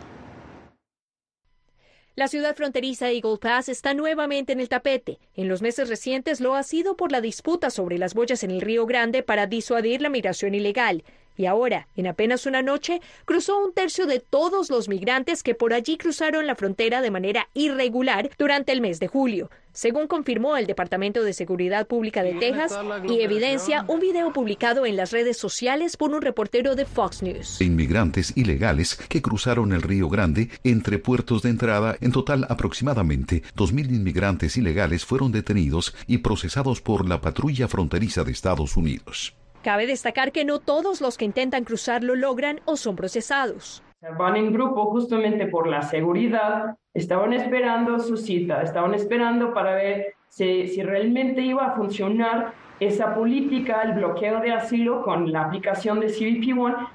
La 2.15 2.29
ciudad 2.29 2.55
fronteriza 2.55 3.11
Eagle 3.11 3.37
Pass 3.37 3.67
está 3.67 3.93
nuevamente 3.93 4.53
en 4.53 4.61
el 4.61 4.69
tapete. 4.69 5.19
En 5.35 5.49
los 5.49 5.61
meses 5.61 5.89
recientes 5.89 6.39
lo 6.39 6.55
ha 6.55 6.63
sido 6.63 6.95
por 6.95 7.11
la 7.11 7.19
disputa 7.19 7.69
sobre 7.69 7.97
las 7.97 8.13
boyas 8.13 8.45
en 8.45 8.51
el 8.51 8.61
Río 8.61 8.85
Grande 8.85 9.23
para 9.23 9.45
disuadir 9.45 10.01
la 10.01 10.09
migración 10.09 10.55
ilegal 10.55 11.03
y 11.39 11.45
ahora, 11.45 11.87
en 11.95 12.05
apenas 12.05 12.45
una 12.45 12.61
noche, 12.61 12.99
cruzó 13.23 13.63
un 13.63 13.73
tercio 13.73 14.05
de 14.07 14.19
todos 14.19 14.69
los 14.69 14.89
migrantes 14.89 15.41
que 15.41 15.55
por 15.55 15.73
allí 15.73 15.97
cruzaron 15.97 16.45
la 16.45 16.55
frontera 16.55 17.01
de 17.01 17.11
manera 17.11 17.47
irregular 17.53 18.29
durante 18.37 18.73
el 18.73 18.81
mes 18.81 18.99
de 18.99 19.07
julio, 19.07 19.49
según 19.71 20.07
confirmó 20.07 20.57
el 20.57 20.67
Departamento 20.67 21.23
de 21.23 21.31
Seguridad 21.31 21.87
Pública 21.87 22.23
de 22.23 22.33
Texas 22.33 22.77
y 23.07 23.21
evidencia 23.21 23.85
un 23.87 24.01
video 24.01 24.33
publicado 24.33 24.85
en 24.85 24.97
las 24.97 25.11
redes 25.11 25.37
sociales 25.37 25.95
por 25.95 26.11
un 26.11 26.21
reportero 26.21 26.75
de 26.75 26.83
Fox 26.83 27.23
News. 27.23 27.61
Inmigrantes 27.61 28.35
ilegales 28.35 28.97
que 29.07 29.21
cruzaron 29.21 29.71
el 29.71 29.81
Río 29.81 30.09
Grande 30.09 30.49
entre 30.65 30.99
puertos 30.99 31.43
de 31.43 31.51
entrada, 31.51 31.95
en 32.01 32.11
total 32.11 32.47
aproximadamente 32.49 33.43
2.000 33.55 33.95
inmigrantes 33.95 34.57
ilegales 34.57 35.05
fueron 35.05 35.31
detenidos 35.31 35.95
y 36.05 36.17
procesados 36.17 36.81
por 36.81 37.07
la 37.07 37.21
patrulla 37.21 37.69
fronteriza 37.69 38.25
de 38.25 38.33
Estados 38.33 38.75
Unidos. 38.75 39.37
Cabe 39.63 39.87
destacar 39.87 40.31
que 40.31 40.45
no 40.45 40.59
todos 40.59 41.01
los 41.01 41.17
que 41.17 41.25
intentan 41.25 41.65
cruzar 41.65 42.01
lo 42.03 42.15
logran 42.15 42.61
o 42.65 42.77
son 42.77 42.95
procesados. 42.95 43.83
Van 44.17 44.37
en 44.37 44.53
grupo 44.53 44.85
justamente 44.91 45.47
por 45.47 45.67
la 45.67 45.81
seguridad, 45.81 46.77
estaban 46.93 47.33
esperando 47.33 47.99
su 47.99 48.15
cita, 48.15 48.61
estaban 48.61 48.93
esperando 48.93 49.53
para 49.53 49.75
ver 49.75 50.13
si, 50.29 50.67
si 50.67 50.81
realmente 50.81 51.41
iba 51.41 51.65
a 51.65 51.75
funcionar 51.75 52.53
esa 52.79 53.13
política, 53.13 53.81
el 53.83 53.93
bloqueo 53.93 54.39
de 54.41 54.51
asilo 54.51 55.01
con 55.03 55.31
la 55.31 55.45
aplicación 55.45 55.99
de 55.99 56.07
CBP-1. 56.07 56.89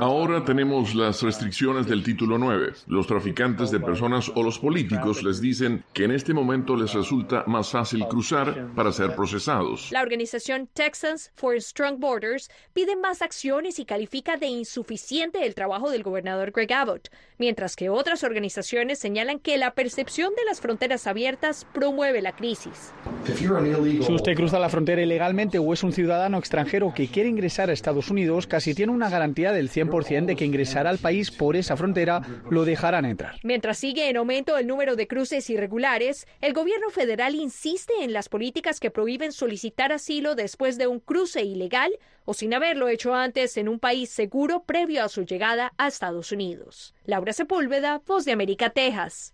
Ahora 0.00 0.44
tenemos 0.44 0.94
las 0.94 1.22
restricciones 1.22 1.86
del 1.86 2.02
título 2.02 2.38
9. 2.38 2.72
Los 2.86 3.06
traficantes 3.06 3.70
de 3.70 3.80
personas 3.80 4.30
o 4.34 4.42
los 4.42 4.58
políticos 4.58 5.22
les 5.22 5.40
dicen 5.40 5.84
que 5.92 6.04
en 6.04 6.10
este 6.10 6.34
momento 6.34 6.76
les 6.76 6.92
resulta 6.92 7.44
más 7.46 7.70
fácil 7.70 8.06
cruzar 8.08 8.68
para 8.74 8.92
ser 8.92 9.14
procesados. 9.14 9.90
La 9.90 10.02
organización 10.02 10.68
Texans 10.72 11.32
for 11.34 11.60
Strong 11.60 11.98
Borders 11.98 12.50
pide 12.74 12.96
más 12.96 13.22
acciones 13.22 13.78
y 13.78 13.84
califica 13.84 14.36
de 14.36 14.46
insuficiente 14.46 15.46
el 15.46 15.54
trabajo 15.54 15.90
del 15.90 16.02
gobernador 16.02 16.50
Greg 16.50 16.72
Abbott, 16.72 17.08
mientras 17.38 17.76
que 17.76 17.88
otras 17.88 18.24
organizaciones 18.24 18.98
señalan 18.98 19.38
que 19.38 19.56
la 19.56 19.72
percepción 19.74 20.34
de 20.34 20.44
las 20.44 20.60
fronteras 20.60 21.06
abiertas 21.06 21.66
promueve 21.72 22.20
la 22.20 22.32
crisis. 22.32 22.92
Si 23.24 24.12
usted 24.12 24.34
cruza 24.34 24.58
la 24.58 24.68
frontera 24.68 25.05
ilegalmente 25.06 25.58
o 25.58 25.72
es 25.72 25.82
un 25.82 25.92
ciudadano 25.92 26.38
extranjero 26.38 26.92
que 26.94 27.08
quiere 27.08 27.28
ingresar 27.28 27.70
a 27.70 27.72
Estados 27.72 28.10
Unidos, 28.10 28.46
casi 28.46 28.74
tiene 28.74 28.92
una 28.92 29.08
garantía 29.08 29.52
del 29.52 29.70
100% 29.70 30.26
de 30.26 30.36
que 30.36 30.44
ingresará 30.44 30.90
al 30.90 30.98
país 30.98 31.30
por 31.30 31.56
esa 31.56 31.76
frontera 31.76 32.20
lo 32.50 32.64
dejarán 32.64 33.06
entrar. 33.06 33.36
Mientras 33.42 33.78
sigue 33.78 34.10
en 34.10 34.18
aumento 34.18 34.58
el 34.58 34.66
número 34.66 34.96
de 34.96 35.06
cruces 35.06 35.48
irregulares, 35.48 36.26
el 36.40 36.52
gobierno 36.52 36.90
federal 36.90 37.34
insiste 37.34 37.94
en 38.02 38.12
las 38.12 38.28
políticas 38.28 38.80
que 38.80 38.90
prohíben 38.90 39.32
solicitar 39.32 39.92
asilo 39.92 40.34
después 40.34 40.76
de 40.76 40.86
un 40.86 41.00
cruce 41.00 41.42
ilegal 41.42 41.92
o 42.24 42.34
sin 42.34 42.52
haberlo 42.52 42.88
hecho 42.88 43.14
antes 43.14 43.56
en 43.56 43.68
un 43.68 43.78
país 43.78 44.10
seguro 44.10 44.64
previo 44.64 45.04
a 45.04 45.08
su 45.08 45.24
llegada 45.24 45.72
a 45.78 45.88
Estados 45.88 46.32
Unidos. 46.32 46.94
Laura 47.04 47.32
Sepúlveda, 47.32 48.02
Voz 48.06 48.24
de 48.24 48.32
América, 48.32 48.70
Texas. 48.70 49.32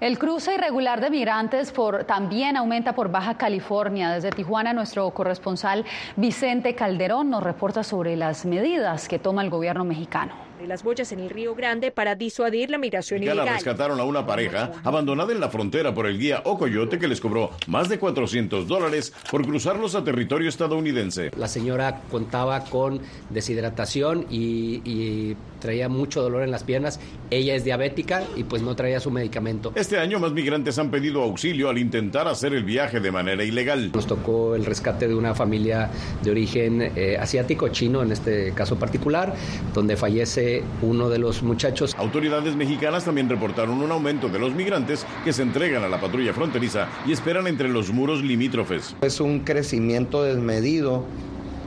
El 0.00 0.18
cruce 0.18 0.54
irregular 0.54 1.02
de 1.02 1.10
migrantes 1.10 1.72
por, 1.72 2.04
también 2.04 2.56
aumenta 2.56 2.94
por 2.94 3.10
Baja 3.10 3.34
California. 3.34 4.10
Desde 4.10 4.30
Tijuana, 4.30 4.72
nuestro 4.72 5.10
corresponsal 5.10 5.84
Vicente 6.16 6.74
Calderón 6.74 7.28
nos 7.28 7.42
reporta 7.42 7.82
sobre 7.84 8.16
las 8.16 8.46
medidas 8.46 9.08
que 9.08 9.18
toma 9.18 9.42
el 9.42 9.50
gobierno 9.50 9.84
mexicano 9.84 10.49
de 10.60 10.66
las 10.66 10.82
boyas 10.82 11.10
en 11.12 11.20
el 11.20 11.30
Río 11.30 11.54
Grande 11.54 11.90
para 11.90 12.14
disuadir 12.14 12.70
la 12.70 12.76
migración 12.76 13.22
ilegal. 13.22 13.48
rescataron 13.48 13.98
a 13.98 14.04
una 14.04 14.26
pareja 14.26 14.72
abandonada 14.84 15.32
en 15.32 15.40
la 15.40 15.48
frontera 15.48 15.94
por 15.94 16.06
el 16.06 16.18
guía 16.18 16.42
Ocoyote 16.44 16.98
que 16.98 17.08
les 17.08 17.20
cobró 17.20 17.50
más 17.66 17.88
de 17.88 17.98
400 17.98 18.68
dólares 18.68 19.12
por 19.30 19.42
cruzarlos 19.44 19.94
a 19.94 20.04
territorio 20.04 20.48
estadounidense. 20.48 21.30
La 21.36 21.48
señora 21.48 22.02
contaba 22.10 22.64
con 22.64 23.00
deshidratación 23.30 24.26
y, 24.30 24.82
y 24.84 25.36
traía 25.60 25.88
mucho 25.88 26.20
dolor 26.20 26.42
en 26.42 26.50
las 26.50 26.64
piernas. 26.64 27.00
Ella 27.30 27.54
es 27.54 27.64
diabética 27.64 28.24
y 28.36 28.44
pues 28.44 28.62
no 28.62 28.74
traía 28.74 28.98
su 28.98 29.10
medicamento. 29.10 29.72
Este 29.76 29.98
año 29.98 30.18
más 30.18 30.32
migrantes 30.32 30.78
han 30.78 30.90
pedido 30.90 31.22
auxilio 31.22 31.68
al 31.68 31.78
intentar 31.78 32.26
hacer 32.26 32.54
el 32.54 32.64
viaje 32.64 33.00
de 33.00 33.12
manera 33.12 33.44
ilegal. 33.44 33.92
Nos 33.94 34.06
tocó 34.06 34.56
el 34.56 34.64
rescate 34.66 35.06
de 35.06 35.14
una 35.14 35.34
familia 35.34 35.90
de 36.22 36.30
origen 36.30 36.92
eh, 36.96 37.16
asiático, 37.18 37.68
chino 37.68 38.02
en 38.02 38.12
este 38.12 38.52
caso 38.52 38.76
particular, 38.76 39.34
donde 39.72 39.96
fallece 39.96 40.49
uno 40.82 41.08
de 41.08 41.18
los 41.18 41.42
muchachos. 41.42 41.94
Autoridades 41.98 42.56
mexicanas 42.56 43.04
también 43.04 43.28
reportaron 43.28 43.80
un 43.80 43.90
aumento 43.90 44.28
de 44.28 44.38
los 44.38 44.54
migrantes 44.54 45.06
que 45.24 45.32
se 45.32 45.42
entregan 45.42 45.84
a 45.84 45.88
la 45.88 46.00
patrulla 46.00 46.32
fronteriza 46.32 46.88
y 47.06 47.12
esperan 47.12 47.46
entre 47.46 47.68
los 47.68 47.92
muros 47.92 48.22
limítrofes. 48.22 48.96
Es 49.02 49.20
un 49.20 49.40
crecimiento 49.40 50.22
desmedido 50.22 51.04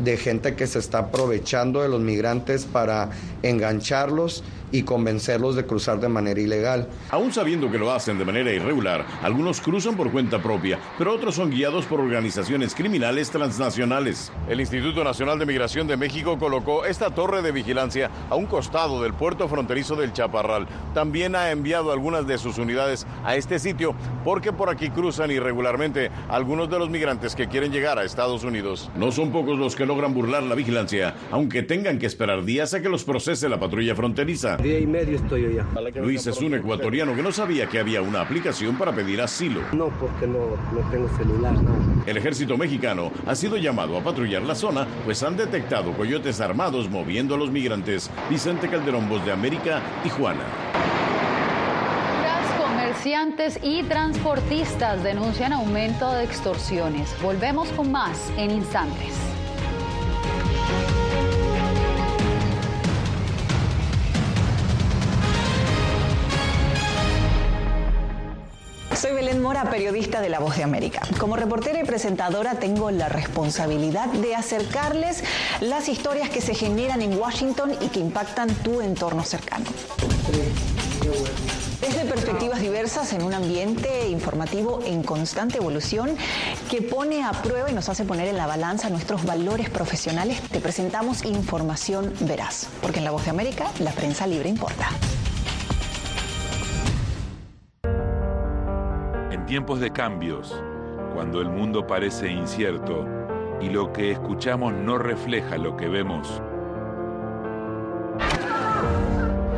de 0.03 0.17
gente 0.17 0.55
que 0.55 0.67
se 0.67 0.79
está 0.79 0.99
aprovechando 0.99 1.81
de 1.81 1.89
los 1.89 2.01
migrantes 2.01 2.65
para 2.65 3.11
engancharlos 3.43 4.43
y 4.73 4.83
convencerlos 4.83 5.55
de 5.55 5.65
cruzar 5.65 5.99
de 5.99 6.09
manera 6.09 6.41
ilegal. 6.41 6.89
Aún 7.11 7.31
sabiendo 7.31 7.71
que 7.71 7.77
lo 7.77 7.91
hacen 7.91 8.17
de 8.17 8.25
manera 8.25 8.51
irregular, 8.51 9.05
algunos 9.21 9.61
cruzan 9.61 9.95
por 9.95 10.11
cuenta 10.11 10.41
propia, 10.41 10.79
pero 10.97 11.13
otros 11.13 11.35
son 11.35 11.51
guiados 11.51 11.85
por 11.85 12.01
organizaciones 12.01 12.73
criminales 12.73 13.29
transnacionales. 13.29 14.31
El 14.49 14.59
Instituto 14.59 15.03
Nacional 15.03 15.37
de 15.37 15.45
Migración 15.45 15.87
de 15.87 15.95
México 15.95 16.39
colocó 16.39 16.85
esta 16.85 17.11
torre 17.11 17.43
de 17.43 17.51
vigilancia 17.51 18.09
a 18.29 18.35
un 18.35 18.47
costado 18.47 19.01
del 19.03 19.13
puerto 19.13 19.47
fronterizo 19.47 19.95
del 19.95 20.11
Chaparral. 20.11 20.67
También 20.95 21.35
ha 21.35 21.51
enviado 21.51 21.91
algunas 21.91 22.25
de 22.25 22.39
sus 22.39 22.57
unidades 22.57 23.05
a 23.23 23.35
este 23.35 23.59
sitio 23.59 23.95
porque 24.23 24.51
por 24.51 24.69
aquí 24.69 24.89
cruzan 24.89 25.29
irregularmente 25.29 26.09
algunos 26.29 26.67
de 26.69 26.79
los 26.79 26.89
migrantes 26.89 27.35
que 27.35 27.47
quieren 27.47 27.71
llegar 27.71 27.99
a 27.99 28.03
Estados 28.03 28.43
Unidos. 28.43 28.89
No 28.95 29.11
son 29.11 29.31
pocos 29.31 29.59
los 29.59 29.75
que 29.75 29.85
logran 29.85 30.15
burlar 30.15 30.41
la 30.41 30.55
vigilancia, 30.55 31.13
aunque 31.29 31.61
tengan 31.61 31.99
que 31.99 32.07
esperar 32.07 32.43
días 32.43 32.73
a 32.73 32.81
que 32.81 32.89
los 32.89 33.03
procese 33.03 33.47
la 33.49 33.59
patrulla 33.59 33.93
fronteriza. 33.93 34.57
Día 34.63 34.79
y 34.79 34.87
medio 34.87 35.17
estoy 35.17 35.45
allá. 35.45 35.65
Luis 35.95 36.25
es 36.25 36.39
un 36.39 36.53
ecuatoriano 36.53 37.13
que 37.13 37.21
no 37.21 37.33
sabía 37.33 37.67
que 37.67 37.79
había 37.79 38.01
una 38.01 38.21
aplicación 38.21 38.77
para 38.77 38.93
pedir 38.93 39.21
asilo. 39.21 39.59
No, 39.73 39.89
porque 39.99 40.25
no, 40.25 40.55
no 40.71 40.89
tengo 40.89 41.09
celular, 41.17 41.53
El 42.05 42.15
ejército 42.15 42.57
mexicano 42.57 43.11
ha 43.25 43.35
sido 43.35 43.57
llamado 43.57 43.97
a 43.97 44.01
patrullar 44.01 44.41
la 44.43 44.55
zona, 44.55 44.87
pues 45.03 45.21
han 45.21 45.35
detectado 45.35 45.91
coyotes 45.91 46.39
armados 46.39 46.89
moviendo 46.89 47.35
a 47.35 47.37
los 47.37 47.51
migrantes. 47.51 48.09
Vicente 48.29 48.69
Calderón, 48.69 49.09
Voz 49.09 49.25
de 49.25 49.33
América, 49.33 49.81
Tijuana 50.01 50.45
Comerciantes 52.57 53.59
y 53.61 53.83
transportistas 53.83 55.03
denuncian 55.03 55.51
aumento 55.51 56.09
de 56.13 56.23
extorsiones. 56.23 57.13
Volvemos 57.21 57.67
con 57.69 57.91
más 57.91 58.31
en 58.37 58.51
instantes. 58.51 59.32
Periodista 69.69 70.21
de 70.21 70.29
La 70.29 70.39
Voz 70.39 70.57
de 70.57 70.63
América. 70.63 71.01
Como 71.19 71.35
reportera 71.35 71.79
y 71.79 71.85
presentadora 71.85 72.55
tengo 72.55 72.91
la 72.91 73.09
responsabilidad 73.09 74.07
de 74.07 74.35
acercarles 74.35 75.23
las 75.61 75.89
historias 75.89 76.29
que 76.29 76.41
se 76.41 76.55
generan 76.55 77.01
en 77.01 77.17
Washington 77.17 77.73
y 77.81 77.87
que 77.87 77.99
impactan 77.99 78.49
tu 78.55 78.81
entorno 78.81 79.23
cercano. 79.23 79.65
Desde 81.81 82.05
perspectivas 82.05 82.61
diversas 82.61 83.11
en 83.11 83.23
un 83.23 83.33
ambiente 83.33 84.07
informativo 84.09 84.81
en 84.85 85.03
constante 85.03 85.57
evolución 85.57 86.15
que 86.69 86.81
pone 86.81 87.23
a 87.23 87.31
prueba 87.31 87.69
y 87.69 87.73
nos 87.73 87.89
hace 87.89 88.05
poner 88.05 88.29
en 88.29 88.37
la 88.37 88.47
balanza 88.47 88.89
nuestros 88.89 89.25
valores 89.25 89.69
profesionales, 89.69 90.39
te 90.49 90.61
presentamos 90.61 91.25
información 91.25 92.13
veraz, 92.21 92.67
porque 92.81 92.99
en 92.99 93.05
La 93.05 93.11
Voz 93.11 93.25
de 93.25 93.31
América 93.31 93.67
la 93.79 93.91
prensa 93.91 94.25
libre 94.27 94.47
importa. 94.47 94.89
En 99.43 99.47
tiempos 99.47 99.81
de 99.81 99.91
cambios, 99.91 100.63
cuando 101.13 101.41
el 101.41 101.49
mundo 101.49 101.85
parece 101.85 102.31
incierto 102.31 103.05
y 103.59 103.67
lo 103.67 103.91
que 103.91 104.09
escuchamos 104.09 104.73
no 104.73 104.97
refleja 104.97 105.57
lo 105.57 105.75
que 105.75 105.89
vemos, 105.89 106.41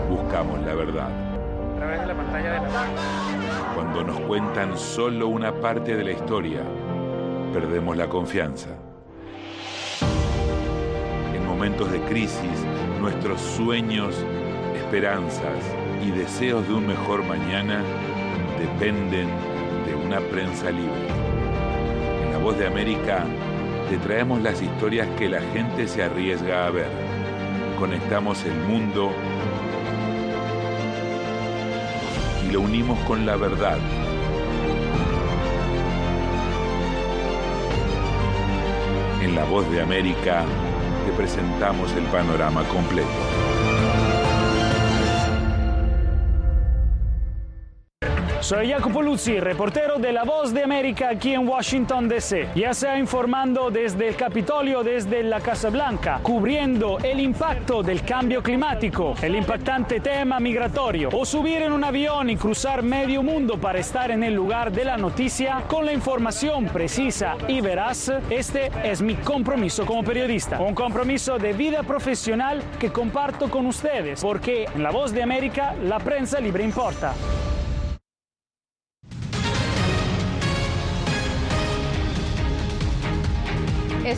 buscamos 0.09 0.59
la 0.63 0.73
verdad. 0.73 1.11
A 1.11 1.77
través 1.77 2.01
de 2.01 2.07
la 2.07 2.15
pantalla 2.15 2.53
de 2.53 2.59
la 2.61 3.75
Cuando 3.75 4.03
nos 4.03 4.19
cuentan 4.21 4.75
solo 4.75 5.27
una 5.27 5.53
parte 5.53 5.95
de 5.95 6.03
la 6.03 6.13
historia, 6.13 6.63
perdemos 7.53 7.95
la 7.95 8.09
confianza. 8.09 8.69
En 11.31 11.45
momentos 11.45 11.91
de 11.91 12.01
crisis, 12.05 12.65
nuestros 12.99 13.39
sueños, 13.39 14.15
esperanzas 14.77 15.63
y 16.03 16.09
deseos 16.09 16.67
de 16.67 16.73
un 16.73 16.87
mejor 16.87 17.23
mañana 17.23 17.83
dependen 18.57 19.54
de 19.85 19.95
una 19.95 20.19
prensa 20.19 20.71
libre. 20.71 21.07
En 22.23 22.31
La 22.31 22.37
Voz 22.37 22.57
de 22.57 22.67
América 22.67 23.25
te 23.89 23.97
traemos 23.97 24.41
las 24.41 24.61
historias 24.61 25.07
que 25.17 25.29
la 25.29 25.41
gente 25.41 25.87
se 25.87 26.03
arriesga 26.03 26.65
a 26.65 26.71
ver. 26.71 26.89
Conectamos 27.77 28.43
el 28.45 28.55
mundo 28.55 29.11
y 32.47 32.51
lo 32.51 32.61
unimos 32.61 32.97
con 33.01 33.25
la 33.25 33.35
verdad. 33.35 33.77
En 39.21 39.35
La 39.35 39.43
Voz 39.45 39.69
de 39.71 39.81
América 39.81 40.43
te 41.05 41.11
presentamos 41.13 41.91
el 41.93 42.03
panorama 42.05 42.63
completo. 42.69 43.44
Soy 48.45 48.69
Jacopo 48.69 49.01
Luzzi, 49.01 49.39
reportero 49.39 49.97
de 49.97 50.13
La 50.13 50.23
Voz 50.23 50.53
de 50.53 50.63
América 50.63 51.09
aquí 51.09 51.33
en 51.33 51.47
Washington, 51.47 52.07
D.C. 52.07 52.49
Ya 52.53 52.75
sea 52.75 52.99
informando 52.99 53.71
desde 53.71 54.07
el 54.07 54.15
Capitolio, 54.15 54.83
desde 54.83 55.23
la 55.23 55.39
Casa 55.39 55.71
Blanca, 55.71 56.19
cubriendo 56.21 56.99
el 56.99 57.21
impacto 57.21 57.81
del 57.81 58.03
cambio 58.03 58.43
climático, 58.43 59.15
el 59.23 59.35
impactante 59.35 59.99
tema 59.99 60.39
migratorio, 60.39 61.09
o 61.11 61.25
subir 61.25 61.63
en 61.63 61.71
un 61.71 61.83
avión 61.83 62.29
y 62.29 62.37
cruzar 62.37 62.83
medio 62.83 63.23
mundo 63.23 63.57
para 63.57 63.79
estar 63.79 64.11
en 64.11 64.23
el 64.23 64.35
lugar 64.35 64.71
de 64.71 64.85
la 64.85 64.95
noticia 64.95 65.63
con 65.67 65.83
la 65.83 65.93
información 65.93 66.65
precisa 66.65 67.37
y 67.47 67.61
veraz, 67.61 68.11
este 68.29 68.69
es 68.83 69.01
mi 69.01 69.15
compromiso 69.15 69.87
como 69.87 70.03
periodista. 70.03 70.59
Un 70.59 70.75
compromiso 70.75 71.39
de 71.39 71.53
vida 71.53 71.81
profesional 71.81 72.61
que 72.79 72.91
comparto 72.91 73.49
con 73.49 73.65
ustedes, 73.65 74.21
porque 74.21 74.65
en 74.65 74.83
La 74.83 74.91
Voz 74.91 75.13
de 75.13 75.23
América 75.23 75.73
la 75.83 75.97
prensa 75.97 76.39
libre 76.39 76.63
importa. 76.63 77.15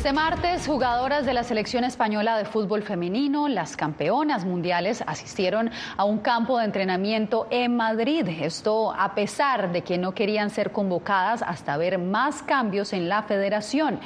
Este 0.08 0.16
martes, 0.16 0.66
jugadoras 0.66 1.26
de 1.26 1.34
la 1.34 1.44
selección 1.44 1.84
española 1.84 2.38
de 2.38 2.46
fútbol 2.46 2.82
femenino, 2.82 3.50
las 3.50 3.76
campeonas 3.76 4.46
mundiales, 4.46 5.04
asistieron 5.06 5.70
a 5.98 6.06
un 6.06 6.20
campo 6.20 6.58
de 6.58 6.64
entrenamiento 6.64 7.46
en 7.50 7.76
Madrid. 7.76 8.26
Esto 8.40 8.94
a 8.98 9.14
pesar 9.16 9.74
de 9.74 9.82
que 9.82 9.98
no 9.98 10.14
querían 10.14 10.50
ser 10.50 10.72
convocadas 10.72 11.42
hasta 11.42 11.76
ver 11.76 12.00
más 12.00 12.42
cambios 12.42 12.94
en 12.94 13.10
la 13.10 13.24
federación. 13.24 14.00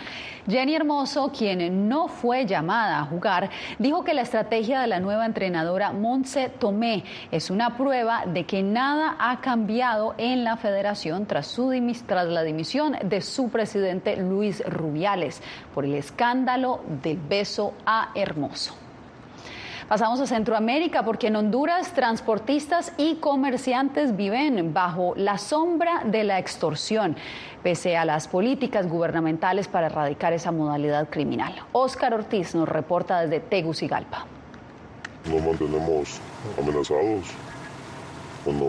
Jenny 0.48 0.74
Hermoso, 0.74 1.32
quien 1.32 1.88
no 1.88 2.08
fue 2.08 2.48
llamada 2.48 2.98
a 2.98 3.06
jugar, 3.06 3.52
dijo 3.78 4.04
que 4.04 4.16
la 4.16 4.24
estrategia 4.24 4.82
de 4.82 4.88
la 4.88 5.00
nueva 5.00 5.28
entrenadora 5.28 5.92
Montse 5.92 6.50
Tomé 6.50 7.04
es 7.30 7.52
una 7.52 7.78
prueba 7.78 8.24
de 8.26 8.48
que 8.48 8.64
nada 8.64 9.18
ha 9.20 9.40
cambiado 9.40 10.16
en 10.18 10.44
la 10.44 10.58
federación 10.58 11.28
tras, 11.28 11.46
su, 11.46 11.72
tras 12.08 12.28
la 12.28 12.42
dimisión 12.42 12.98
de 13.04 13.22
su 13.22 13.50
presidente 13.50 14.18
Luis 14.18 14.64
Rubiales 14.66 15.44
por 15.76 15.86
escándalo 15.96 16.82
del 17.02 17.18
beso 17.18 17.74
a 17.86 18.10
Hermoso. 18.16 18.76
Pasamos 19.92 20.22
a 20.22 20.26
Centroamérica 20.26 21.04
porque 21.04 21.28
en 21.28 21.36
Honduras 21.36 21.94
transportistas 21.94 22.94
y 22.98 23.16
comerciantes 23.16 24.16
viven 24.16 24.74
bajo 24.74 25.14
la 25.18 25.38
sombra 25.38 26.04
de 26.06 26.24
la 26.24 26.40
extorsión, 26.40 27.18
pese 27.62 27.98
a 27.98 28.06
las 28.06 28.30
políticas 28.30 28.88
gubernamentales 28.88 29.68
para 29.68 29.88
erradicar 29.88 30.32
esa 30.32 30.54
modalidad 30.54 31.10
criminal. 31.10 31.54
Óscar 31.74 32.14
Ortiz 32.14 32.56
nos 32.56 32.70
reporta 32.70 33.20
desde 33.20 33.42
Tegucigalpa. 33.42 34.26
Nos 35.30 35.44
mantenemos 35.44 36.22
amenazados, 36.58 37.26
bueno, 38.46 38.68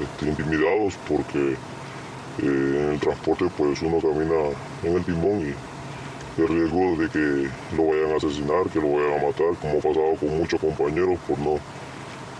este, 0.00 0.28
intimidados 0.28 0.96
porque 1.08 1.54
eh, 1.54 1.56
en 2.38 2.92
el 2.92 3.00
transporte 3.00 3.46
pues 3.56 3.82
uno 3.82 3.98
camina 3.98 4.56
en 4.84 4.96
el 4.96 5.04
timón 5.04 5.48
y 5.48 5.73
de 6.36 6.46
riesgo 6.46 6.96
de 6.96 7.08
que 7.08 7.48
lo 7.76 7.86
vayan 7.86 8.12
a 8.12 8.16
asesinar, 8.16 8.68
que 8.72 8.80
lo 8.80 8.92
vayan 8.92 9.20
a 9.20 9.26
matar, 9.26 9.54
como 9.60 9.78
ha 9.78 9.82
pasado 9.82 10.14
con 10.20 10.38
muchos 10.38 10.60
compañeros 10.60 11.18
por 11.28 11.38
no, 11.38 11.56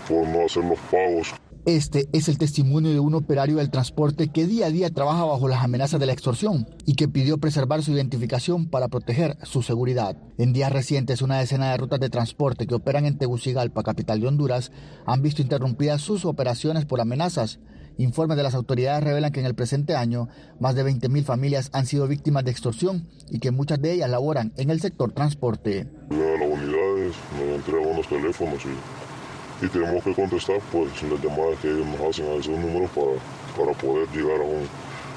por 0.07 0.27
no 0.27 0.45
hacer 0.45 0.63
los 0.65 0.79
pagos. 0.91 1.33
Este 1.65 2.07
es 2.13 2.29
el 2.29 2.37
testimonio 2.37 2.91
de 2.91 2.99
un 2.99 3.15
operario 3.15 3.55
del 3.55 3.71
transporte 3.71 4.27
que 4.27 4.45
día 4.45 4.67
a 4.67 4.69
día 4.69 4.91
trabaja 4.91 5.23
bajo 5.23 5.47
las 5.47 5.63
amenazas 5.63 5.99
de 5.99 6.05
la 6.05 6.13
extorsión 6.13 6.67
y 6.85 6.93
que 6.93 7.07
pidió 7.07 7.39
preservar 7.39 7.81
su 7.81 7.91
identificación 7.91 8.67
para 8.69 8.87
proteger 8.87 9.35
su 9.41 9.63
seguridad. 9.63 10.15
En 10.37 10.53
días 10.53 10.71
recientes, 10.71 11.23
una 11.23 11.39
decena 11.39 11.71
de 11.71 11.77
rutas 11.77 11.99
de 11.99 12.11
transporte 12.11 12.67
que 12.67 12.75
operan 12.75 13.07
en 13.07 13.17
Tegucigalpa, 13.17 13.81
capital 13.81 14.21
de 14.21 14.27
Honduras, 14.27 14.71
han 15.07 15.23
visto 15.23 15.41
interrumpidas 15.41 16.01
sus 16.01 16.25
operaciones 16.25 16.85
por 16.85 17.01
amenazas. 17.01 17.59
Informes 17.97 18.35
de 18.35 18.43
las 18.43 18.55
autoridades 18.55 19.03
revelan 19.03 19.31
que 19.31 19.39
en 19.39 19.45
el 19.45 19.55
presente 19.55 19.95
año 19.95 20.27
más 20.59 20.75
de 20.75 20.85
20.000 20.85 21.23
familias 21.23 21.69
han 21.73 21.85
sido 21.85 22.07
víctimas 22.07 22.43
de 22.43 22.51
extorsión 22.51 23.07
y 23.29 23.39
que 23.39 23.51
muchas 23.51 23.81
de 23.81 23.93
ellas 23.93 24.09
laboran 24.09 24.51
en 24.57 24.69
el 24.69 24.81
sector 24.81 25.11
transporte. 25.13 25.87
Las 26.09 26.19
unidades 26.19 27.15
nos 27.39 27.55
entregan 27.55 27.87
unos 27.87 28.07
teléfonos 28.07 28.61
y, 28.65 29.67
tenemos 29.67 30.03
que 30.03 30.13
contestar 30.13 30.59
pues 30.71 30.91
las 31.03 31.21
llamadas 31.23 31.57
que 31.61 31.69
nos 31.69 31.99
hacen 32.09 32.25
a 32.27 32.35
esos 32.35 32.59
números 32.59 32.89
para, 32.91 33.11
para 33.57 33.77
poder 33.77 34.07
llegar 34.09 34.41
a 34.41 34.43
un 34.43 34.67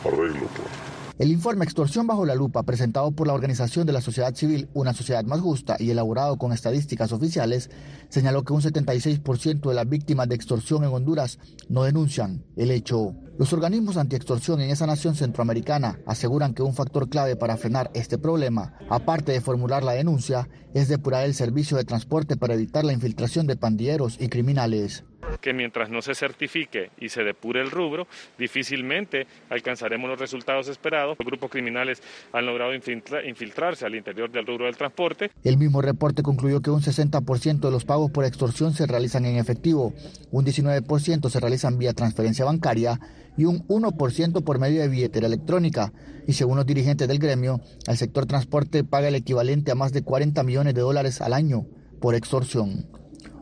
arreglo. 0.06 0.46
Pues. 0.56 0.87
El 1.18 1.32
informe 1.32 1.64
Extorsión 1.64 2.06
bajo 2.06 2.24
la 2.24 2.36
lupa, 2.36 2.62
presentado 2.62 3.10
por 3.10 3.26
la 3.26 3.32
Organización 3.32 3.84
de 3.84 3.92
la 3.92 4.00
Sociedad 4.00 4.36
Civil, 4.36 4.68
Una 4.72 4.94
Sociedad 4.94 5.24
Más 5.24 5.40
Justa, 5.40 5.74
y 5.76 5.90
elaborado 5.90 6.38
con 6.38 6.52
estadísticas 6.52 7.10
oficiales, 7.10 7.70
señaló 8.08 8.44
que 8.44 8.52
un 8.52 8.62
76% 8.62 9.68
de 9.68 9.74
las 9.74 9.88
víctimas 9.88 10.28
de 10.28 10.36
extorsión 10.36 10.84
en 10.84 10.90
Honduras 10.90 11.40
no 11.68 11.82
denuncian 11.82 12.44
el 12.54 12.70
hecho. 12.70 13.16
Los 13.36 13.52
organismos 13.52 13.96
antiextorsión 13.96 14.60
en 14.60 14.70
esa 14.70 14.86
nación 14.86 15.16
centroamericana 15.16 15.98
aseguran 16.06 16.54
que 16.54 16.62
un 16.62 16.74
factor 16.74 17.08
clave 17.08 17.34
para 17.34 17.56
frenar 17.56 17.90
este 17.94 18.16
problema, 18.16 18.74
aparte 18.88 19.32
de 19.32 19.40
formular 19.40 19.82
la 19.82 19.94
denuncia, 19.94 20.48
es 20.72 20.86
depurar 20.86 21.24
el 21.24 21.34
servicio 21.34 21.76
de 21.76 21.84
transporte 21.84 22.36
para 22.36 22.54
evitar 22.54 22.84
la 22.84 22.92
infiltración 22.92 23.48
de 23.48 23.56
pandilleros 23.56 24.18
y 24.20 24.28
criminales 24.28 25.02
que 25.40 25.52
mientras 25.52 25.90
no 25.90 26.02
se 26.02 26.14
certifique 26.14 26.90
y 26.98 27.08
se 27.08 27.22
depure 27.22 27.60
el 27.60 27.70
rubro, 27.70 28.06
difícilmente 28.38 29.26
alcanzaremos 29.50 30.08
los 30.10 30.18
resultados 30.18 30.68
esperados. 30.68 31.16
Los 31.18 31.26
grupos 31.26 31.50
criminales 31.50 32.02
han 32.32 32.46
logrado 32.46 32.72
infiltrarse 32.74 33.86
al 33.86 33.94
interior 33.94 34.30
del 34.30 34.46
rubro 34.46 34.66
del 34.66 34.76
transporte. 34.76 35.30
El 35.44 35.58
mismo 35.58 35.82
reporte 35.82 36.22
concluyó 36.22 36.60
que 36.60 36.70
un 36.70 36.80
60% 36.80 37.60
de 37.60 37.70
los 37.70 37.84
pagos 37.84 38.10
por 38.10 38.24
extorsión 38.24 38.74
se 38.74 38.86
realizan 38.86 39.24
en 39.24 39.36
efectivo, 39.36 39.94
un 40.30 40.44
19% 40.44 41.28
se 41.28 41.40
realizan 41.40 41.78
vía 41.78 41.92
transferencia 41.92 42.44
bancaria 42.44 43.00
y 43.36 43.44
un 43.44 43.66
1% 43.68 44.42
por 44.42 44.58
medio 44.58 44.80
de 44.80 44.88
billetera 44.88 45.26
electrónica. 45.26 45.92
Y 46.26 46.34
según 46.34 46.56
los 46.56 46.66
dirigentes 46.66 47.08
del 47.08 47.18
gremio, 47.18 47.60
el 47.86 47.96
sector 47.96 48.26
transporte 48.26 48.84
paga 48.84 49.08
el 49.08 49.14
equivalente 49.14 49.70
a 49.70 49.76
más 49.76 49.92
de 49.92 50.02
40 50.02 50.42
millones 50.42 50.74
de 50.74 50.80
dólares 50.80 51.20
al 51.20 51.32
año 51.32 51.66
por 52.00 52.14
extorsión. 52.14 52.86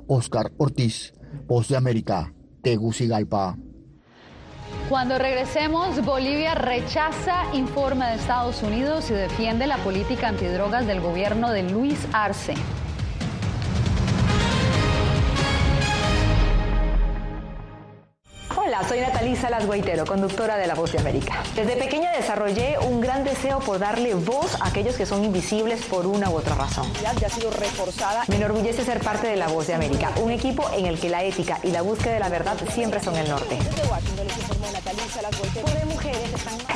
Oscar 0.07 0.53
Ortiz, 0.59 1.15
Voz 1.47 1.69
de 1.69 1.77
América, 1.77 2.33
Tegucigalpa. 2.61 3.57
Cuando 4.89 5.17
regresemos, 5.17 6.05
Bolivia 6.05 6.55
rechaza 6.55 7.55
informe 7.55 8.07
de 8.07 8.15
Estados 8.17 8.63
Unidos 8.63 9.11
y 9.11 9.15
defiende 9.15 9.67
la 9.67 9.79
política 9.79 10.29
antidrogas 10.29 10.87
del 10.87 11.01
gobierno 11.01 11.51
de 11.51 11.63
Luis 11.63 11.99
Arce. 12.13 12.55
Hola, 18.67 18.83
soy 18.89 18.99
Natalí 18.99 19.37
Salas 19.37 19.65
Guaitero, 19.65 20.05
conductora 20.05 20.57
de 20.57 20.67
La 20.67 20.75
Voz 20.75 20.91
de 20.91 20.99
América. 20.99 21.45
Desde 21.55 21.77
pequeña 21.77 22.11
desarrollé 22.11 22.77
un 22.81 23.01
gran 23.01 23.23
deseo 23.23 23.61
por 23.61 23.79
darle 23.79 24.15
voz 24.15 24.61
a 24.61 24.67
aquellos 24.67 24.97
que 24.97 25.07
son 25.07 25.25
invisibles 25.25 25.85
por 25.85 26.05
una 26.05 26.31
u 26.31 26.35
otra 26.35 26.57
razón. 26.57 26.93
Ya 27.01 27.29
ha 27.29 27.31
sido 27.31 27.53
reforzada. 27.53 28.25
Me 28.27 28.35
enorgullece 28.35 28.85
ser 28.85 28.99
parte 28.99 29.29
de 29.29 29.37
La 29.37 29.47
Voz 29.47 29.69
de 29.69 29.75
América, 29.75 30.11
un 30.21 30.33
equipo 30.33 30.69
en 30.77 30.87
el 30.87 30.99
que 30.99 31.09
la 31.09 31.23
ética 31.23 31.61
y 31.63 31.71
la 31.71 31.83
búsqueda 31.83 32.15
de 32.15 32.19
la 32.19 32.29
verdad 32.29 32.57
siempre 32.75 33.01
son 33.01 33.15
el 33.15 33.29
norte. 33.29 33.57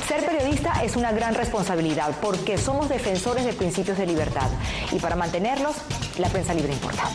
Ser 0.06 0.26
periodista 0.26 0.84
es 0.84 0.94
una 0.94 1.10
gran 1.10 1.34
responsabilidad 1.34 2.12
porque 2.22 2.56
somos 2.56 2.88
defensores 2.88 3.44
de 3.44 3.52
principios 3.52 3.98
de 3.98 4.06
libertad 4.06 4.48
y 4.92 5.00
para 5.00 5.16
mantenerlos, 5.16 5.74
la 6.18 6.28
prensa 6.28 6.54
libre 6.54 6.72
importa. 6.72 7.10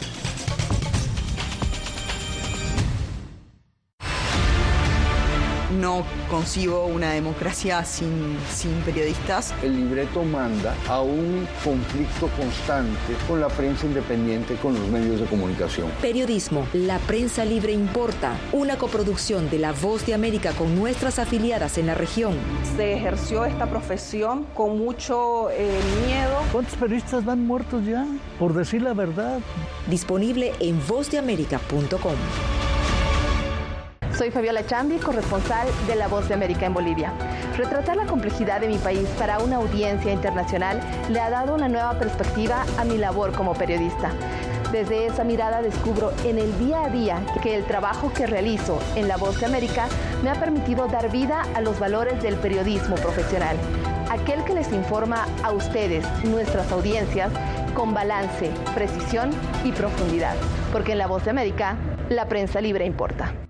No 5.80 6.06
concibo 6.30 6.86
una 6.86 7.12
democracia 7.12 7.84
sin, 7.84 8.38
sin 8.50 8.72
periodistas. 8.82 9.54
El 9.64 9.76
libreto 9.76 10.24
manda 10.24 10.76
a 10.88 11.02
un 11.02 11.48
conflicto 11.64 12.28
constante 12.38 13.14
con 13.28 13.40
la 13.40 13.48
prensa 13.48 13.86
independiente, 13.86 14.56
con 14.56 14.74
los 14.74 14.88
medios 14.88 15.20
de 15.20 15.26
comunicación. 15.26 15.90
Periodismo, 16.02 16.68
la 16.74 17.00
prensa 17.00 17.46
libre 17.46 17.72
importa, 17.74 18.38
una 18.52 18.78
coproducción 18.78 19.50
de 19.50 19.60
La 19.60 19.72
Voz 19.72 20.06
de 20.06 20.14
América 20.14 20.52
con 20.54 20.76
nuestras 20.76 21.20
afiliadas 21.20 21.78
en 21.78 21.88
la 21.88 21.96
región. 21.96 22.36
Se 22.76 22.94
ejerció 22.94 23.46
esta 23.46 23.68
profesión 23.68 24.46
con 24.54 24.78
mucho 24.78 25.50
eh, 25.52 25.80
miedo. 26.06 26.42
¿Cuántos 26.52 26.76
periodistas 26.76 27.26
van 27.26 27.46
muertos 27.46 27.86
ya? 27.86 28.06
Por 28.40 28.54
decir 28.54 28.82
la 28.82 28.94
verdad. 28.94 29.40
Disponible 29.88 30.54
en 30.60 30.80
vozdeamerica.com. 30.88 32.16
Soy 34.18 34.32
Fabiola 34.32 34.66
Chambi, 34.66 34.98
corresponsal 34.98 35.68
de 35.88 35.96
La 35.98 36.08
Voz 36.08 36.30
de 36.30 36.36
América 36.36 36.66
en 36.66 36.74
Bolivia. 36.74 37.12
Retratar 37.58 37.98
la 37.98 38.06
complejidad 38.06 38.62
de 38.62 38.70
mi 38.70 38.78
país 38.78 39.10
para 39.20 39.40
una 39.40 39.58
audiencia 39.58 40.14
internacional 40.14 40.80
le 41.10 41.20
ha 41.20 41.30
dado 41.30 41.54
una 41.54 41.68
nueva 41.68 42.00
perspectiva 42.00 42.64
a 42.78 42.86
mi 42.86 42.98
labor 42.98 43.34
como 43.34 43.54
periodista. 43.54 44.12
Desde 44.72 45.08
esa 45.08 45.26
mirada 45.26 45.62
descubro 45.62 46.14
en 46.24 46.40
el 46.40 46.58
día 46.60 46.86
a 46.86 46.90
día 46.90 47.26
que 47.44 47.58
el 47.58 47.66
trabajo 47.66 48.14
que 48.14 48.26
realizo 48.26 48.80
en 48.96 49.10
La 49.10 49.18
Voz 49.18 49.38
de 49.42 49.48
América 49.48 49.88
me 50.24 50.30
ha 50.30 50.36
permitido 50.36 50.88
dar 50.88 51.12
vida 51.12 51.44
a 51.54 51.60
los 51.60 51.78
valores 51.78 52.24
del 52.24 52.36
periodismo 52.36 52.96
profesional, 52.96 53.58
aquel 54.10 54.46
que 54.46 54.54
les 54.54 54.72
informa 54.72 55.26
a 55.44 55.52
ustedes, 55.52 56.06
nuestras 56.24 56.72
audiencias, 56.72 57.34
con 57.74 57.94
balance, 57.94 58.50
precisión 58.74 59.32
y 59.66 59.74
profundidad, 59.74 60.36
porque 60.72 60.94
en 60.94 61.00
La 61.00 61.08
Voz 61.08 61.26
de 61.26 61.32
América 61.32 61.76
la 62.08 62.30
prensa 62.30 62.62
libre 62.62 62.86
importa. 62.86 63.45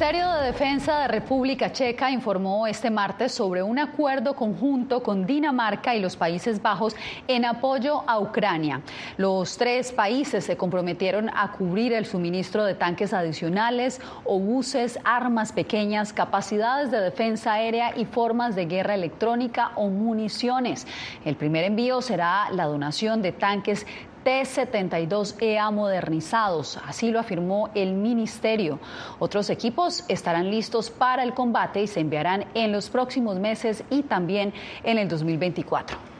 Ministerio 0.00 0.32
de 0.32 0.46
Defensa 0.46 1.00
de 1.00 1.08
República 1.08 1.72
Checa 1.72 2.10
informó 2.10 2.66
este 2.66 2.88
martes 2.88 3.32
sobre 3.32 3.62
un 3.62 3.78
acuerdo 3.78 4.34
conjunto 4.34 5.02
con 5.02 5.26
Dinamarca 5.26 5.94
y 5.94 6.00
los 6.00 6.16
Países 6.16 6.62
Bajos 6.62 6.96
en 7.28 7.44
apoyo 7.44 8.02
a 8.06 8.18
Ucrania. 8.18 8.80
Los 9.18 9.58
tres 9.58 9.92
países 9.92 10.42
se 10.46 10.56
comprometieron 10.56 11.28
a 11.28 11.52
cubrir 11.52 11.92
el 11.92 12.06
suministro 12.06 12.64
de 12.64 12.74
tanques 12.74 13.12
adicionales, 13.12 14.00
obuses, 14.24 14.98
armas 15.04 15.52
pequeñas, 15.52 16.14
capacidades 16.14 16.90
de 16.90 17.00
defensa 17.00 17.52
aérea 17.52 17.94
y 17.94 18.06
formas 18.06 18.56
de 18.56 18.64
guerra 18.64 18.94
electrónica 18.94 19.72
o 19.74 19.90
municiones. 19.90 20.86
El 21.26 21.36
primer 21.36 21.64
envío 21.64 22.00
será 22.00 22.48
la 22.52 22.64
donación 22.64 23.20
de 23.20 23.32
tanques 23.32 23.86
T-72EA 24.24 25.72
modernizados, 25.72 26.78
así 26.86 27.10
lo 27.10 27.20
afirmó 27.20 27.70
el 27.74 27.94
ministerio. 27.94 28.78
Otros 29.18 29.50
equipos 29.50 30.04
estarán 30.08 30.50
listos 30.50 30.90
para 30.90 31.22
el 31.22 31.34
combate 31.34 31.82
y 31.82 31.86
se 31.86 32.00
enviarán 32.00 32.44
en 32.54 32.72
los 32.72 32.90
próximos 32.90 33.38
meses 33.38 33.84
y 33.90 34.02
también 34.02 34.52
en 34.84 34.98
el 34.98 35.08
2024. 35.08 36.10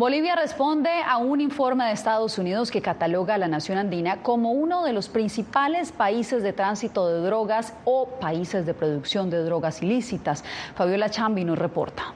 Bolivia 0.00 0.34
responde 0.34 0.88
a 1.06 1.18
un 1.18 1.42
informe 1.42 1.84
de 1.84 1.92
Estados 1.92 2.38
Unidos 2.38 2.70
que 2.70 2.80
cataloga 2.80 3.34
a 3.34 3.38
la 3.38 3.48
nación 3.48 3.76
andina 3.76 4.22
como 4.22 4.52
uno 4.52 4.82
de 4.82 4.94
los 4.94 5.10
principales 5.10 5.92
países 5.92 6.42
de 6.42 6.54
tránsito 6.54 7.06
de 7.08 7.20
drogas 7.20 7.74
o 7.84 8.06
países 8.18 8.64
de 8.64 8.72
producción 8.72 9.28
de 9.28 9.44
drogas 9.44 9.82
ilícitas. 9.82 10.42
Fabiola 10.74 11.10
Chambi 11.10 11.44
nos 11.44 11.58
reporta. 11.58 12.14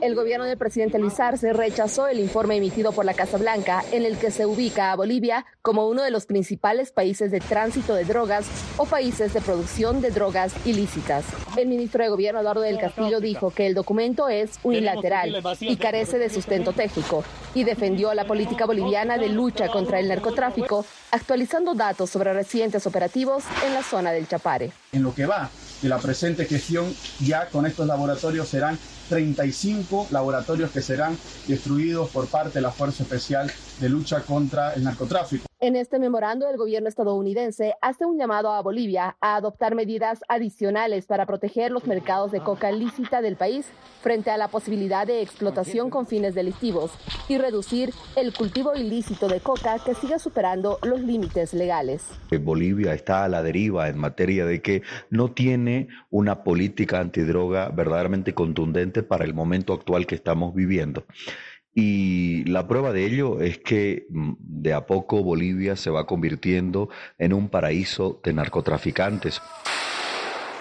El 0.00 0.16
gobierno 0.16 0.46
del 0.46 0.58
presidente 0.58 0.98
Luis 0.98 1.20
Arce 1.20 1.52
rechazó 1.52 2.08
el 2.08 2.18
informe 2.18 2.56
emitido 2.56 2.90
por 2.90 3.04
la 3.04 3.14
Casa 3.14 3.38
Blanca 3.38 3.84
en 3.92 4.04
el 4.04 4.18
que 4.18 4.32
se 4.32 4.46
ubica 4.46 4.90
a 4.90 4.96
Bolivia 4.96 5.46
como 5.62 5.88
uno 5.88 6.02
de 6.02 6.10
los 6.10 6.26
principales 6.26 6.90
países 6.90 7.30
de 7.30 7.38
tránsito 7.38 7.94
de 7.94 8.04
drogas 8.04 8.46
o 8.78 8.86
países 8.86 9.32
de 9.32 9.40
producción 9.40 10.00
de 10.00 10.10
drogas 10.10 10.54
ilícitas. 10.66 11.24
El 11.56 11.68
ministro 11.68 12.02
de 12.02 12.10
Gobierno 12.10 12.40
Eduardo 12.40 12.62
del 12.62 12.80
Castillo 12.80 13.20
dijo 13.20 13.52
que 13.52 13.68
el 13.68 13.74
documento 13.74 14.28
es 14.28 14.58
unilateral 14.64 15.40
y 15.60 15.76
carece 15.76 16.18
de 16.18 16.28
sustento 16.28 16.72
técnico 16.72 17.22
y 17.54 17.62
defendió 17.62 18.12
la 18.14 18.26
política 18.26 18.66
boliviana 18.66 19.18
de 19.18 19.28
lucha 19.28 19.68
contra 19.68 20.00
el 20.00 20.08
narcotráfico, 20.08 20.84
actualizando 21.12 21.74
datos 21.74 22.10
sobre 22.10 22.32
recientes 22.32 22.88
operativos 22.88 23.44
en 23.64 23.74
la 23.74 23.84
zona 23.84 24.10
del 24.10 24.26
Chapare. 24.26 24.72
En 24.92 25.04
lo 25.04 25.14
que 25.14 25.26
va 25.26 25.48
de 25.82 25.88
la 25.88 25.98
presente 25.98 26.44
gestión, 26.44 26.94
ya 27.20 27.46
con 27.48 27.66
estos 27.66 27.86
laboratorios 27.86 28.48
serán 28.48 28.78
35 29.08 30.08
laboratorios 30.10 30.70
que 30.70 30.82
serán 30.82 31.16
destruidos 31.46 32.10
por 32.10 32.26
parte 32.28 32.54
de 32.54 32.62
la 32.62 32.70
Fuerza 32.70 33.02
Especial 33.02 33.50
de 33.80 33.88
Lucha 33.88 34.22
contra 34.22 34.74
el 34.74 34.84
Narcotráfico. 34.84 35.49
En 35.62 35.76
este 35.76 35.98
memorando, 35.98 36.48
el 36.48 36.56
gobierno 36.56 36.88
estadounidense 36.88 37.74
hace 37.82 38.06
un 38.06 38.16
llamado 38.16 38.50
a 38.50 38.62
Bolivia 38.62 39.18
a 39.20 39.36
adoptar 39.36 39.74
medidas 39.74 40.20
adicionales 40.26 41.04
para 41.04 41.26
proteger 41.26 41.70
los 41.70 41.86
mercados 41.86 42.32
de 42.32 42.40
coca 42.40 42.72
lícita 42.72 43.20
del 43.20 43.36
país 43.36 43.66
frente 44.00 44.30
a 44.30 44.38
la 44.38 44.48
posibilidad 44.48 45.06
de 45.06 45.20
explotación 45.20 45.90
con 45.90 46.06
fines 46.06 46.34
delictivos 46.34 46.92
y 47.28 47.36
reducir 47.36 47.92
el 48.16 48.32
cultivo 48.32 48.74
ilícito 48.74 49.28
de 49.28 49.40
coca 49.40 49.76
que 49.84 49.94
sigue 49.94 50.18
superando 50.18 50.78
los 50.82 51.02
límites 51.02 51.52
legales. 51.52 52.06
Bolivia 52.40 52.94
está 52.94 53.24
a 53.24 53.28
la 53.28 53.42
deriva 53.42 53.90
en 53.90 53.98
materia 53.98 54.46
de 54.46 54.62
que 54.62 54.80
no 55.10 55.30
tiene 55.32 55.88
una 56.08 56.42
política 56.42 57.00
antidroga 57.00 57.68
verdaderamente 57.68 58.32
contundente 58.32 59.02
para 59.02 59.26
el 59.26 59.34
momento 59.34 59.74
actual 59.74 60.06
que 60.06 60.14
estamos 60.14 60.54
viviendo. 60.54 61.04
Y 61.74 62.44
la 62.44 62.66
prueba 62.66 62.92
de 62.92 63.06
ello 63.06 63.40
es 63.40 63.58
que 63.58 64.06
mm, 64.10 64.32
de 64.38 64.72
a 64.72 64.86
poco 64.86 65.22
Bolivia 65.22 65.76
se 65.76 65.90
va 65.90 66.06
convirtiendo 66.06 66.88
en 67.18 67.32
un 67.32 67.48
paraíso 67.48 68.20
de 68.24 68.32
narcotraficantes. 68.32 69.40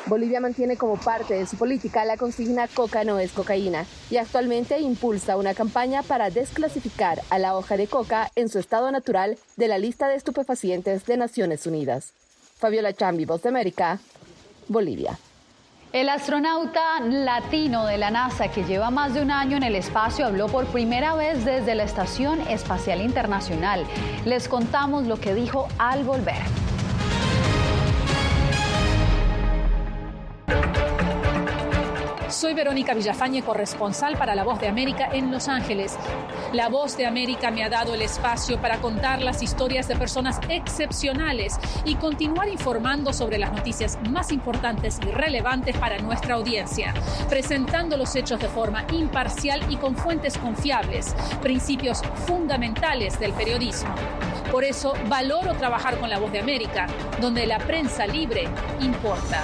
Bolivia 0.06 0.40
mantiene 0.40 0.76
como 0.76 0.98
parte 0.98 1.36
de 1.36 1.46
su 1.46 1.56
política 1.56 2.04
la 2.04 2.18
consigna 2.18 2.68
Coca 2.68 3.04
no 3.04 3.20
es 3.20 3.32
cocaína 3.32 3.86
y 4.10 4.18
actualmente 4.18 4.80
impulsa 4.80 5.38
una 5.38 5.54
campaña 5.54 6.02
para 6.02 6.32
desclasificar 6.32 7.22
a 7.30 7.38
la 7.38 7.56
hoja 7.56 7.78
de 7.78 7.88
coca 7.88 8.32
en 8.36 8.50
su 8.50 8.58
estado 8.58 8.92
natural 8.92 9.38
de 9.56 9.68
la 9.68 9.78
lista 9.78 10.08
de 10.08 10.16
estupefacientes 10.16 11.06
de 11.06 11.18
Naciones 11.18 11.68
Unidas. 11.68 12.14
Fabiola 12.58 12.94
Chambi, 12.94 13.26
Voz 13.26 13.44
de 13.44 13.50
América, 13.50 14.00
Bolivia. 14.68 15.20
El 15.92 16.08
astronauta 16.08 17.00
latino 17.00 17.88
de 17.88 17.98
la 17.98 18.12
NASA 18.12 18.50
que 18.50 18.64
lleva 18.64 18.92
más 18.92 19.16
de 19.16 19.24
un 19.24 19.32
año 19.32 19.58
en 19.58 19.64
el 19.64 19.74
espacio 19.74 20.28
habló 20.28 20.46
por 20.46 20.68
primera 20.68 21.16
vez 21.16 21.44
desde 21.46 21.74
la 21.74 21.82
Estación 21.82 22.42
Espacial 22.42 23.02
Internacional. 23.02 23.88
Les 24.24 24.48
contamos 24.48 25.08
lo 25.08 25.20
que 25.20 25.34
dijo 25.34 25.68
al 25.80 26.04
volver. 26.04 26.69
Soy 32.40 32.54
Verónica 32.54 32.94
Villafañe, 32.94 33.42
corresponsal 33.42 34.16
para 34.16 34.34
La 34.34 34.46
Voz 34.46 34.62
de 34.62 34.70
América 34.70 35.10
en 35.12 35.30
Los 35.30 35.50
Ángeles. 35.50 35.98
La 36.54 36.70
Voz 36.70 36.96
de 36.96 37.06
América 37.06 37.52
me 37.52 37.66
ha 37.66 37.70
dado 37.70 37.94
el 37.94 38.02
espacio 38.02 38.62
para 38.62 38.78
contar 38.78 39.22
las 39.22 39.44
historias 39.44 39.90
de 39.90 39.98
personas 39.98 40.40
excepcionales 40.48 41.60
y 41.84 41.96
continuar 41.96 42.48
informando 42.48 43.12
sobre 43.12 43.40
las 43.40 43.52
noticias 43.52 44.00
más 44.10 44.32
importantes 44.32 45.02
y 45.06 45.12
relevantes 45.12 45.76
para 45.76 45.98
nuestra 45.98 46.36
audiencia, 46.36 46.94
presentando 47.28 47.98
los 47.98 48.16
hechos 48.16 48.40
de 48.40 48.48
forma 48.48 48.86
imparcial 48.94 49.62
y 49.70 49.76
con 49.76 49.98
fuentes 49.98 50.38
confiables, 50.38 51.14
principios 51.42 52.02
fundamentales 52.26 53.20
del 53.20 53.34
periodismo. 53.34 53.94
Por 54.50 54.64
eso 54.64 54.94
valoro 55.10 55.56
trabajar 55.56 56.00
con 56.00 56.10
La 56.10 56.20
Voz 56.20 56.32
de 56.32 56.40
América, 56.40 56.88
donde 57.20 57.46
la 57.46 57.58
prensa 57.58 58.08
libre 58.08 58.48
importa. 58.80 59.44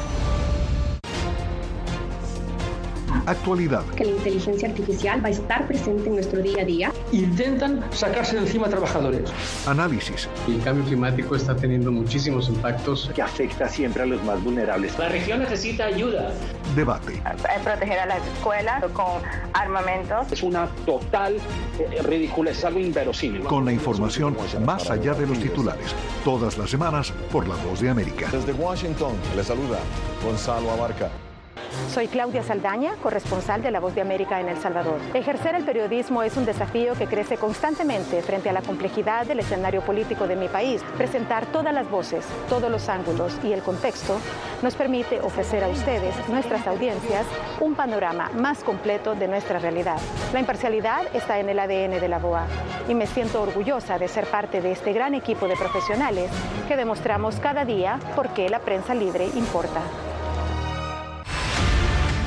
Actualidad. 3.26 3.84
Que 3.96 4.06
la 4.06 4.12
inteligencia 4.12 4.70
artificial 4.70 5.24
va 5.24 5.30
a 5.30 5.32
estar 5.32 5.68
presente 5.68 6.08
en 6.10 6.16
nuestro 6.16 6.42
día 6.42 6.62
a 6.62 6.66
día. 6.66 6.92
Intentan 7.12 7.84
sacarse 7.92 8.36
de 8.36 8.44
encima 8.44 8.68
a 8.68 8.70
trabajadores. 8.70 9.32
Análisis. 9.66 10.30
El 10.48 10.62
cambio 10.62 10.86
climático 10.86 11.36
está 11.36 11.56
teniendo 11.56 11.92
muchísimos 11.92 12.50
impactos. 12.50 13.10
Que 13.16 13.22
afecta 13.22 13.68
siempre 13.68 14.04
a 14.04 14.06
los 14.06 14.24
más 14.24 14.44
vulnerables. 14.44 14.98
La 15.00 15.10
región 15.10 15.40
necesita 15.40 15.86
ayuda. 15.86 16.32
Debate. 16.76 17.22
Proteger 17.64 18.00
a 18.00 18.06
las 18.06 18.28
escuelas 18.28 18.84
con 18.94 19.22
armamentos. 19.54 20.32
Es 20.32 20.44
una 20.44 20.68
total 20.86 21.38
eh, 21.80 22.02
ridícula, 22.04 22.52
es 22.52 22.64
algo 22.64 22.80
inverosímil. 22.80 23.42
Con 23.44 23.66
la 23.66 23.72
información 23.72 24.38
más 24.64 24.90
allá 24.92 25.14
de 25.14 25.26
los 25.26 25.40
titulares. 25.40 25.96
Todas 26.24 26.58
las 26.58 26.70
semanas 26.70 27.12
por 27.32 27.48
La 27.48 27.56
Voz 27.56 27.82
de 27.82 27.90
América. 27.90 28.30
Desde 28.32 28.54
Washington, 28.54 29.14
le 29.36 29.44
saluda 29.44 29.80
Gonzalo 30.24 30.72
Abarca. 30.72 31.10
Soy 31.92 32.08
Claudia 32.08 32.44
Saldaña, 32.44 32.96
corresponsal 33.02 33.62
de 33.62 33.72
La 33.72 33.80
Voz 33.80 33.96
de 33.96 34.02
América 34.02 34.42
en 34.42 34.50
El 34.50 34.58
Salvador. 34.58 35.00
Ejercer 35.14 35.56
el 35.56 35.64
periodismo 35.64 36.24
es 36.24 36.36
un 36.36 36.46
desafío 36.46 36.94
que 36.94 37.08
crece 37.08 37.38
constantemente 37.38 38.22
frente 38.22 38.50
a 38.50 38.54
la 38.54 38.62
complejidad 38.62 39.26
del 39.26 39.40
escenario 39.40 39.82
político 39.82 40.28
de 40.28 40.36
mi 40.36 40.48
país. 40.48 40.82
Presentar 40.98 41.46
todas 41.48 41.74
las 41.74 41.90
voces, 41.90 42.26
todos 42.50 42.70
los 42.70 42.90
ángulos 42.90 43.34
y 43.44 43.54
el 43.54 43.62
contexto 43.62 44.20
nos 44.62 44.76
permite 44.76 45.22
ofrecer 45.22 45.64
a 45.64 45.68
ustedes, 45.68 46.16
nuestras 46.28 46.68
audiencias, 46.68 47.26
un 47.62 47.76
panorama 47.76 48.30
más 48.34 48.64
completo 48.64 49.16
de 49.16 49.28
nuestra 49.28 49.60
realidad. 49.60 50.00
La 50.34 50.40
imparcialidad 50.40 51.04
está 51.14 51.40
en 51.40 51.50
el 51.50 51.60
ADN 51.60 52.00
de 52.02 52.08
la 52.10 52.20
BOA 52.20 52.46
y 52.90 52.94
me 52.94 53.08
siento 53.08 53.42
orgullosa 53.42 53.98
de 53.98 54.08
ser 54.08 54.26
parte 54.28 54.62
de 54.62 54.72
este 54.72 54.94
gran 54.94 55.14
equipo 55.14 55.48
de 55.48 55.56
profesionales 55.56 56.30
que 56.68 56.76
demostramos 56.76 57.36
cada 57.38 57.66
día 57.66 58.00
por 58.16 58.30
qué 58.30 58.50
la 58.50 58.60
prensa 58.60 58.94
libre 58.94 59.30
importa 59.36 59.82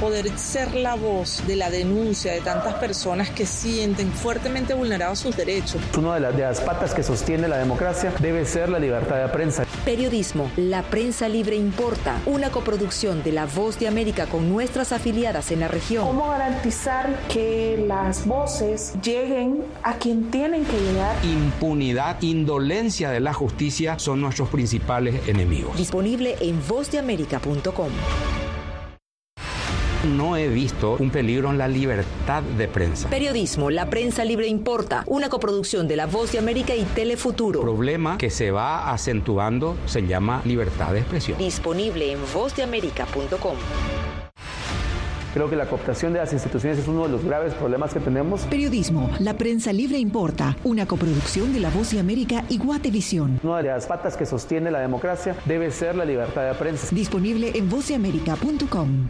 poder 0.09 0.38
ser 0.38 0.75
la 0.75 0.94
voz 0.94 1.47
de 1.47 1.55
la 1.55 1.68
denuncia 1.68 2.33
de 2.33 2.40
tantas 2.40 2.73
personas 2.77 3.29
que 3.29 3.44
sienten 3.44 4.11
fuertemente 4.11 4.73
vulnerados 4.73 5.18
sus 5.18 5.37
derechos. 5.37 5.83
Una 5.99 6.18
de, 6.18 6.33
de 6.33 6.44
las 6.44 6.62
patas 6.62 6.94
que 6.94 7.03
sostiene 7.03 7.47
la 7.47 7.59
democracia 7.59 8.14
debe 8.18 8.47
ser 8.47 8.71
la 8.71 8.79
libertad 8.79 9.21
de 9.21 9.29
prensa. 9.29 9.66
Periodismo, 9.85 10.51
la 10.57 10.83
prensa 10.83 11.29
libre 11.29 11.57
importa, 11.57 12.16
una 12.25 12.49
coproducción 12.49 13.23
de 13.23 13.33
La 13.33 13.44
Voz 13.44 13.79
de 13.79 13.87
América 13.87 14.25
con 14.25 14.49
nuestras 14.49 14.92
afiliadas 14.92 15.51
en 15.51 15.61
la 15.61 15.68
región. 15.68 16.07
¿Cómo 16.07 16.31
garantizar 16.31 17.14
que 17.29 17.85
las 17.87 18.27
voces 18.27 18.94
lleguen 19.03 19.62
a 19.83 19.94
quien 19.97 20.31
tienen 20.31 20.64
que 20.64 20.81
llegar? 20.81 21.23
Impunidad, 21.23 22.23
indolencia 22.23 23.11
de 23.11 23.21
la 23.21 23.35
justicia 23.35 23.99
son 23.99 24.23
nuestros 24.23 24.49
principales 24.49 25.29
enemigos. 25.29 25.77
Disponible 25.77 26.37
en 26.40 26.66
vozdeamerica.com 26.66 27.90
no 30.05 30.37
he 30.37 30.49
visto 30.49 30.97
un 30.99 31.11
peligro 31.11 31.51
en 31.51 31.59
la 31.59 31.69
libertad 31.69 32.43
de 32.43 32.69
prensa. 32.69 33.09
Periodismo, 33.09 33.71
la 33.71 33.91
prensa 33.91 34.25
libre 34.25 34.47
importa, 34.47 35.03
una 35.07 35.29
coproducción 35.29 35.89
de 35.89 35.97
La 35.97 36.07
Voz 36.07 36.33
de 36.33 36.39
América 36.39 36.75
y 36.75 36.85
Telefuturo. 36.85 37.61
El 37.61 37.65
problema 37.65 38.19
que 38.19 38.31
se 38.31 38.51
va 38.51 38.93
acentuando 38.93 39.77
se 39.87 40.07
llama 40.07 40.43
libertad 40.45 40.93
de 40.93 41.01
expresión. 41.01 41.39
Disponible 41.39 42.13
en 42.13 42.21
vozdeamerica.com. 42.33 43.57
Creo 45.35 45.51
que 45.51 45.57
la 45.57 45.67
cooptación 45.67 46.15
de 46.15 46.21
las 46.21 46.33
instituciones 46.33 46.79
es 46.79 46.89
uno 46.89 47.03
de 47.03 47.11
los 47.11 47.25
graves 47.25 47.53
problemas 47.55 47.93
que 47.93 48.01
tenemos. 48.01 48.43
Periodismo, 48.47 49.11
la 49.21 49.35
prensa 49.35 49.73
libre 49.73 49.99
importa, 49.99 50.57
una 50.65 50.87
coproducción 50.87 51.53
de 51.53 51.61
La 51.61 51.71
Voz 51.71 51.91
de 51.91 52.01
América 52.01 52.45
y 52.49 52.59
Guatevisión. 52.59 53.39
Una 53.43 53.59
de 53.59 53.69
las 53.69 53.87
patas 53.87 54.17
que 54.17 54.27
sostiene 54.27 54.71
la 54.71 54.81
democracia 54.81 55.37
debe 55.45 55.71
ser 55.71 55.97
la 55.97 56.05
libertad 56.05 56.49
de 56.49 56.55
prensa. 56.55 56.89
Disponible 56.91 57.53
en 57.55 57.69
vozdeamerica.com. 57.69 59.09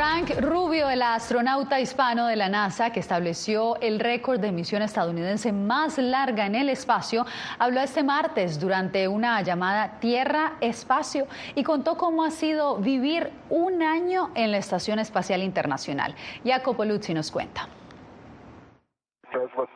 Frank 0.00 0.30
Rubio, 0.40 0.88
el 0.88 1.02
astronauta 1.02 1.78
hispano 1.78 2.26
de 2.26 2.34
la 2.34 2.48
NASA 2.48 2.90
que 2.90 3.00
estableció 3.00 3.78
el 3.82 4.00
récord 4.00 4.40
de 4.40 4.50
misión 4.50 4.80
estadounidense 4.80 5.52
más 5.52 5.98
larga 5.98 6.46
en 6.46 6.54
el 6.54 6.70
espacio, 6.70 7.26
habló 7.58 7.82
este 7.82 8.02
martes 8.02 8.58
durante 8.58 9.06
una 9.08 9.42
llamada 9.42 10.00
Tierra-Espacio 10.00 11.26
y 11.54 11.64
contó 11.64 11.98
cómo 11.98 12.24
ha 12.24 12.30
sido 12.30 12.78
vivir 12.78 13.28
un 13.50 13.82
año 13.82 14.30
en 14.34 14.52
la 14.52 14.56
Estación 14.56 15.00
Espacial 15.00 15.42
Internacional. 15.42 16.14
Jacopo 16.46 16.86
Luzzi 16.86 17.12
nos 17.12 17.30
cuenta. 17.30 17.68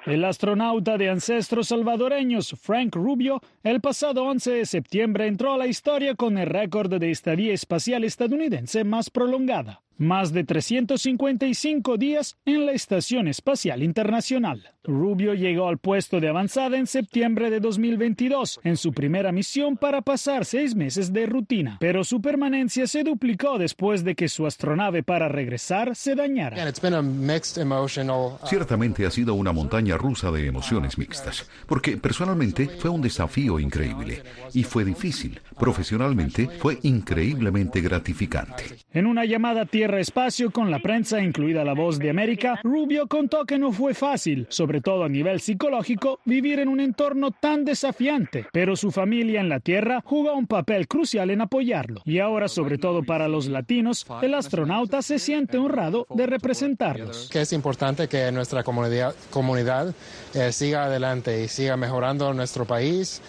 El 0.07 0.25
astronauta 0.25 0.97
de 0.97 1.11
ancestros 1.11 1.69
salvadoreños, 1.69 2.57
Frank 2.59 2.95
Rubio, 2.95 3.43
el 3.63 3.83
pasado 3.83 4.25
11 4.25 4.53
de 4.53 4.65
septiembre 4.65 5.27
entró 5.27 5.53
a 5.53 5.59
la 5.59 5.67
historia 5.67 6.15
con 6.15 6.39
el 6.39 6.47
récord 6.47 6.95
de 6.95 7.11
estadía 7.11 7.53
espacial 7.53 8.05
estadounidense 8.05 8.85
más 8.85 9.11
prolongada 9.11 9.84
más 9.97 10.33
de 10.33 10.45
355 10.45 11.97
días 11.97 12.37
en 12.45 12.67
la 12.67 12.73
Estación 12.73 13.29
Espacial 13.29 13.83
Internacional. 13.83 14.75
Rubio 14.85 15.33
llegó 15.33 15.69
al 15.69 15.79
puesto 15.79 16.21
de 16.21 16.29
avanzada 16.29 16.77
en 16.77 16.87
septiembre 16.87 17.49
de 17.49 17.59
2022 17.59 18.61
en 18.65 18.77
su 18.77 18.93
primera 18.93 19.33
misión 19.33 19.79
para 19.79 20.03
pasar 20.03 20.45
seis 20.45 20.75
meses 20.75 21.13
de 21.13 21.25
rutina, 21.25 21.79
pero 21.81 22.05
su 22.05 22.21
permanencia 22.21 22.87
se 22.87 23.03
duplicó 23.03 23.57
después 23.57 24.05
de 24.05 24.15
que 24.15 24.29
su 24.29 24.47
astronave 24.47 25.03
para 25.03 25.29
regresar 25.29 25.97
se 25.97 26.15
dañara. 26.15 26.57
Uh, 26.57 28.47
Ciertamente 28.47 29.07
ha 29.07 29.11
sido 29.11 29.35
una 29.35 29.53
montaña 29.53 29.97
rusa 29.97 30.31
de 30.31 30.47
emociones 30.47 30.99
mixtas, 30.99 31.49
porque 31.67 31.97
personalmente 31.97 32.69
fue 32.69 32.91
un 32.91 33.01
desafío 33.01 33.59
increíble 33.59 34.23
y 34.53 34.65
fue 34.65 34.85
difícil. 34.85 35.41
Profesionalmente 35.59 36.49
fue 36.59 36.79
increíblemente 36.83 37.81
gratificante. 37.81 38.65
En 38.93 39.07
una 39.07 39.25
llamada 39.25 39.65
Tierra-Espacio 39.85 40.51
con 40.51 40.71
la 40.71 40.79
prensa, 40.79 41.21
incluida 41.21 41.63
la 41.63 41.75
voz 41.75 41.99
de 41.99 42.09
América, 42.09 42.59
Rubio 42.63 43.07
contó 43.07 43.45
que 43.45 43.59
no 43.59 43.71
fue 43.71 43.93
fácil, 43.93 44.47
sobre 44.49 44.81
todo 44.81 45.05
a 45.05 45.11
nivel 45.11 45.43
psicológico, 45.43 46.21
vivir 46.25 46.59
en 46.59 46.69
un 46.69 46.81
entorno 46.81 47.33
tan 47.33 47.67
desafiante, 47.67 48.47
pero 48.51 48.77
su 48.77 48.91
familia 48.91 49.43
en 49.43 49.51
la 49.51 49.61
Tierra 49.61 50.01
jugó 50.03 50.33
un 50.33 50.47
papel 50.47 50.89
crucial 50.89 51.29
en 51.29 51.43
apoyarlo. 51.43 52.01
Y 52.07 52.19
ahora, 52.19 52.49
sobre 52.49 52.79
todo 52.79 53.03
para 53.03 53.29
los 53.29 53.47
latinos, 53.49 54.07
el 54.23 54.33
astronauta 54.33 55.03
se 55.03 55.19
siente 55.19 55.59
honrado 55.59 56.07
de 56.09 56.29
representarlos. 56.29 57.29
Que 57.31 57.43
es 57.43 57.53
importante 57.53 58.09
que 58.09 58.33
nuestra 58.33 58.63
comunidad, 58.63 59.15
comunidad 59.29 59.95
eh, 60.33 60.51
siga 60.53 60.85
adelante 60.85 61.45
y 61.45 61.49
siga 61.49 61.77
mejorando 61.77 62.33
nuestro 62.33 62.65
país. 62.65 63.21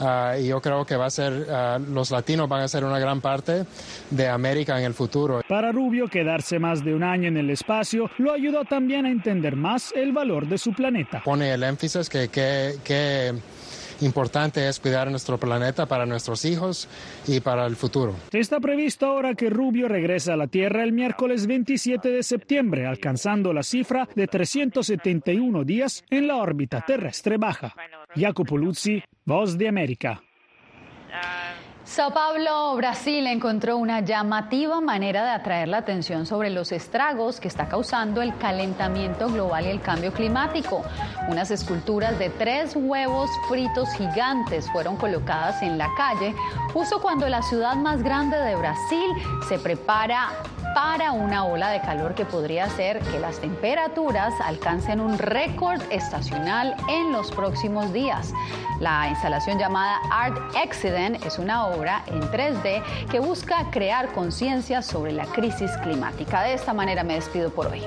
Ah, 0.00 0.34
y 0.40 0.48
yo 0.48 0.60
creo 0.60 0.84
que 0.84 0.96
va 0.96 1.06
a 1.06 1.10
ser, 1.10 1.46
ah, 1.50 1.78
los 1.78 2.10
latinos 2.10 2.48
van 2.48 2.62
a 2.62 2.68
ser 2.68 2.84
una 2.84 2.98
gran 2.98 3.20
parte 3.20 3.64
de 4.10 4.28
América 4.28 4.78
en 4.78 4.84
el 4.84 4.94
futuro. 4.94 5.40
Para 5.48 5.72
Rubio, 5.72 6.08
quedarse 6.08 6.58
más 6.58 6.84
de 6.84 6.94
un 6.94 7.02
año 7.02 7.28
en 7.28 7.36
el 7.36 7.50
espacio 7.50 8.10
lo 8.18 8.32
ayudó 8.32 8.64
también 8.64 9.06
a 9.06 9.10
entender 9.10 9.56
más 9.56 9.92
el 9.94 10.12
valor 10.12 10.48
de 10.48 10.58
su 10.58 10.72
planeta. 10.72 11.22
Pone 11.24 11.52
el 11.52 11.62
énfasis 11.62 12.08
que, 12.08 12.28
que, 12.28 12.74
que 12.84 13.34
importante 14.04 14.68
es 14.68 14.78
cuidar 14.80 15.10
nuestro 15.10 15.38
planeta 15.38 15.86
para 15.86 16.06
nuestros 16.06 16.44
hijos 16.44 16.88
y 17.26 17.40
para 17.40 17.66
el 17.66 17.76
futuro. 17.76 18.14
Está 18.32 18.60
previsto 18.60 19.06
ahora 19.06 19.34
que 19.34 19.50
Rubio 19.50 19.88
regrese 19.88 20.32
a 20.32 20.36
la 20.36 20.46
Tierra 20.46 20.82
el 20.82 20.92
miércoles 20.92 21.46
27 21.46 22.08
de 22.08 22.22
septiembre, 22.22 22.86
alcanzando 22.86 23.52
la 23.52 23.62
cifra 23.62 24.08
de 24.14 24.26
371 24.26 25.64
días 25.64 26.04
en 26.10 26.28
la 26.28 26.36
órbita 26.36 26.84
terrestre 26.86 27.36
baja. 27.36 27.74
Jacopo 28.14 28.56
Luzzi, 28.56 29.02
Voz 29.24 29.58
de 29.58 29.68
América. 29.68 30.22
Sao 31.84 32.12
Paulo, 32.12 32.74
Brasil, 32.76 33.26
encontró 33.26 33.76
una 33.76 34.00
llamativa 34.00 34.80
manera 34.80 35.22
de 35.22 35.30
atraer 35.32 35.68
la 35.68 35.76
atención 35.78 36.24
sobre 36.24 36.48
los 36.48 36.72
estragos 36.72 37.40
que 37.40 37.46
está 37.46 37.68
causando 37.68 38.22
el 38.22 38.36
calentamiento 38.38 39.28
global 39.28 39.66
y 39.66 39.68
el 39.68 39.82
cambio 39.82 40.10
climático. 40.10 40.82
Unas 41.28 41.50
esculturas 41.50 42.18
de 42.18 42.30
tres 42.30 42.74
huevos 42.74 43.28
fritos 43.50 43.90
gigantes 43.98 44.68
fueron 44.72 44.96
colocadas 44.96 45.62
en 45.62 45.76
la 45.76 45.90
calle 45.94 46.34
justo 46.72 47.02
cuando 47.02 47.28
la 47.28 47.42
ciudad 47.42 47.76
más 47.76 48.02
grande 48.02 48.38
de 48.38 48.56
Brasil 48.56 49.10
se 49.46 49.58
prepara 49.58 50.30
para 50.74 51.12
una 51.12 51.44
ola 51.44 51.70
de 51.70 51.80
calor 51.80 52.14
que 52.14 52.24
podría 52.24 52.64
hacer 52.64 52.98
que 52.98 53.20
las 53.20 53.38
temperaturas 53.38 54.34
alcancen 54.40 55.00
un 55.00 55.16
récord 55.18 55.80
estacional 55.90 56.74
en 56.90 57.12
los 57.12 57.30
próximos 57.30 57.92
días. 57.92 58.32
La 58.80 59.08
instalación 59.08 59.58
llamada 59.58 60.00
Art 60.10 60.36
Accident 60.56 61.24
es 61.24 61.38
una 61.38 61.66
obra 61.66 62.02
en 62.06 62.20
3D 62.22 62.82
que 63.10 63.20
busca 63.20 63.70
crear 63.70 64.12
conciencia 64.12 64.82
sobre 64.82 65.12
la 65.12 65.26
crisis 65.26 65.70
climática. 65.82 66.42
De 66.42 66.54
esta 66.54 66.74
manera 66.74 67.04
me 67.04 67.14
despido 67.14 67.50
por 67.50 67.68
hoy. 67.68 67.82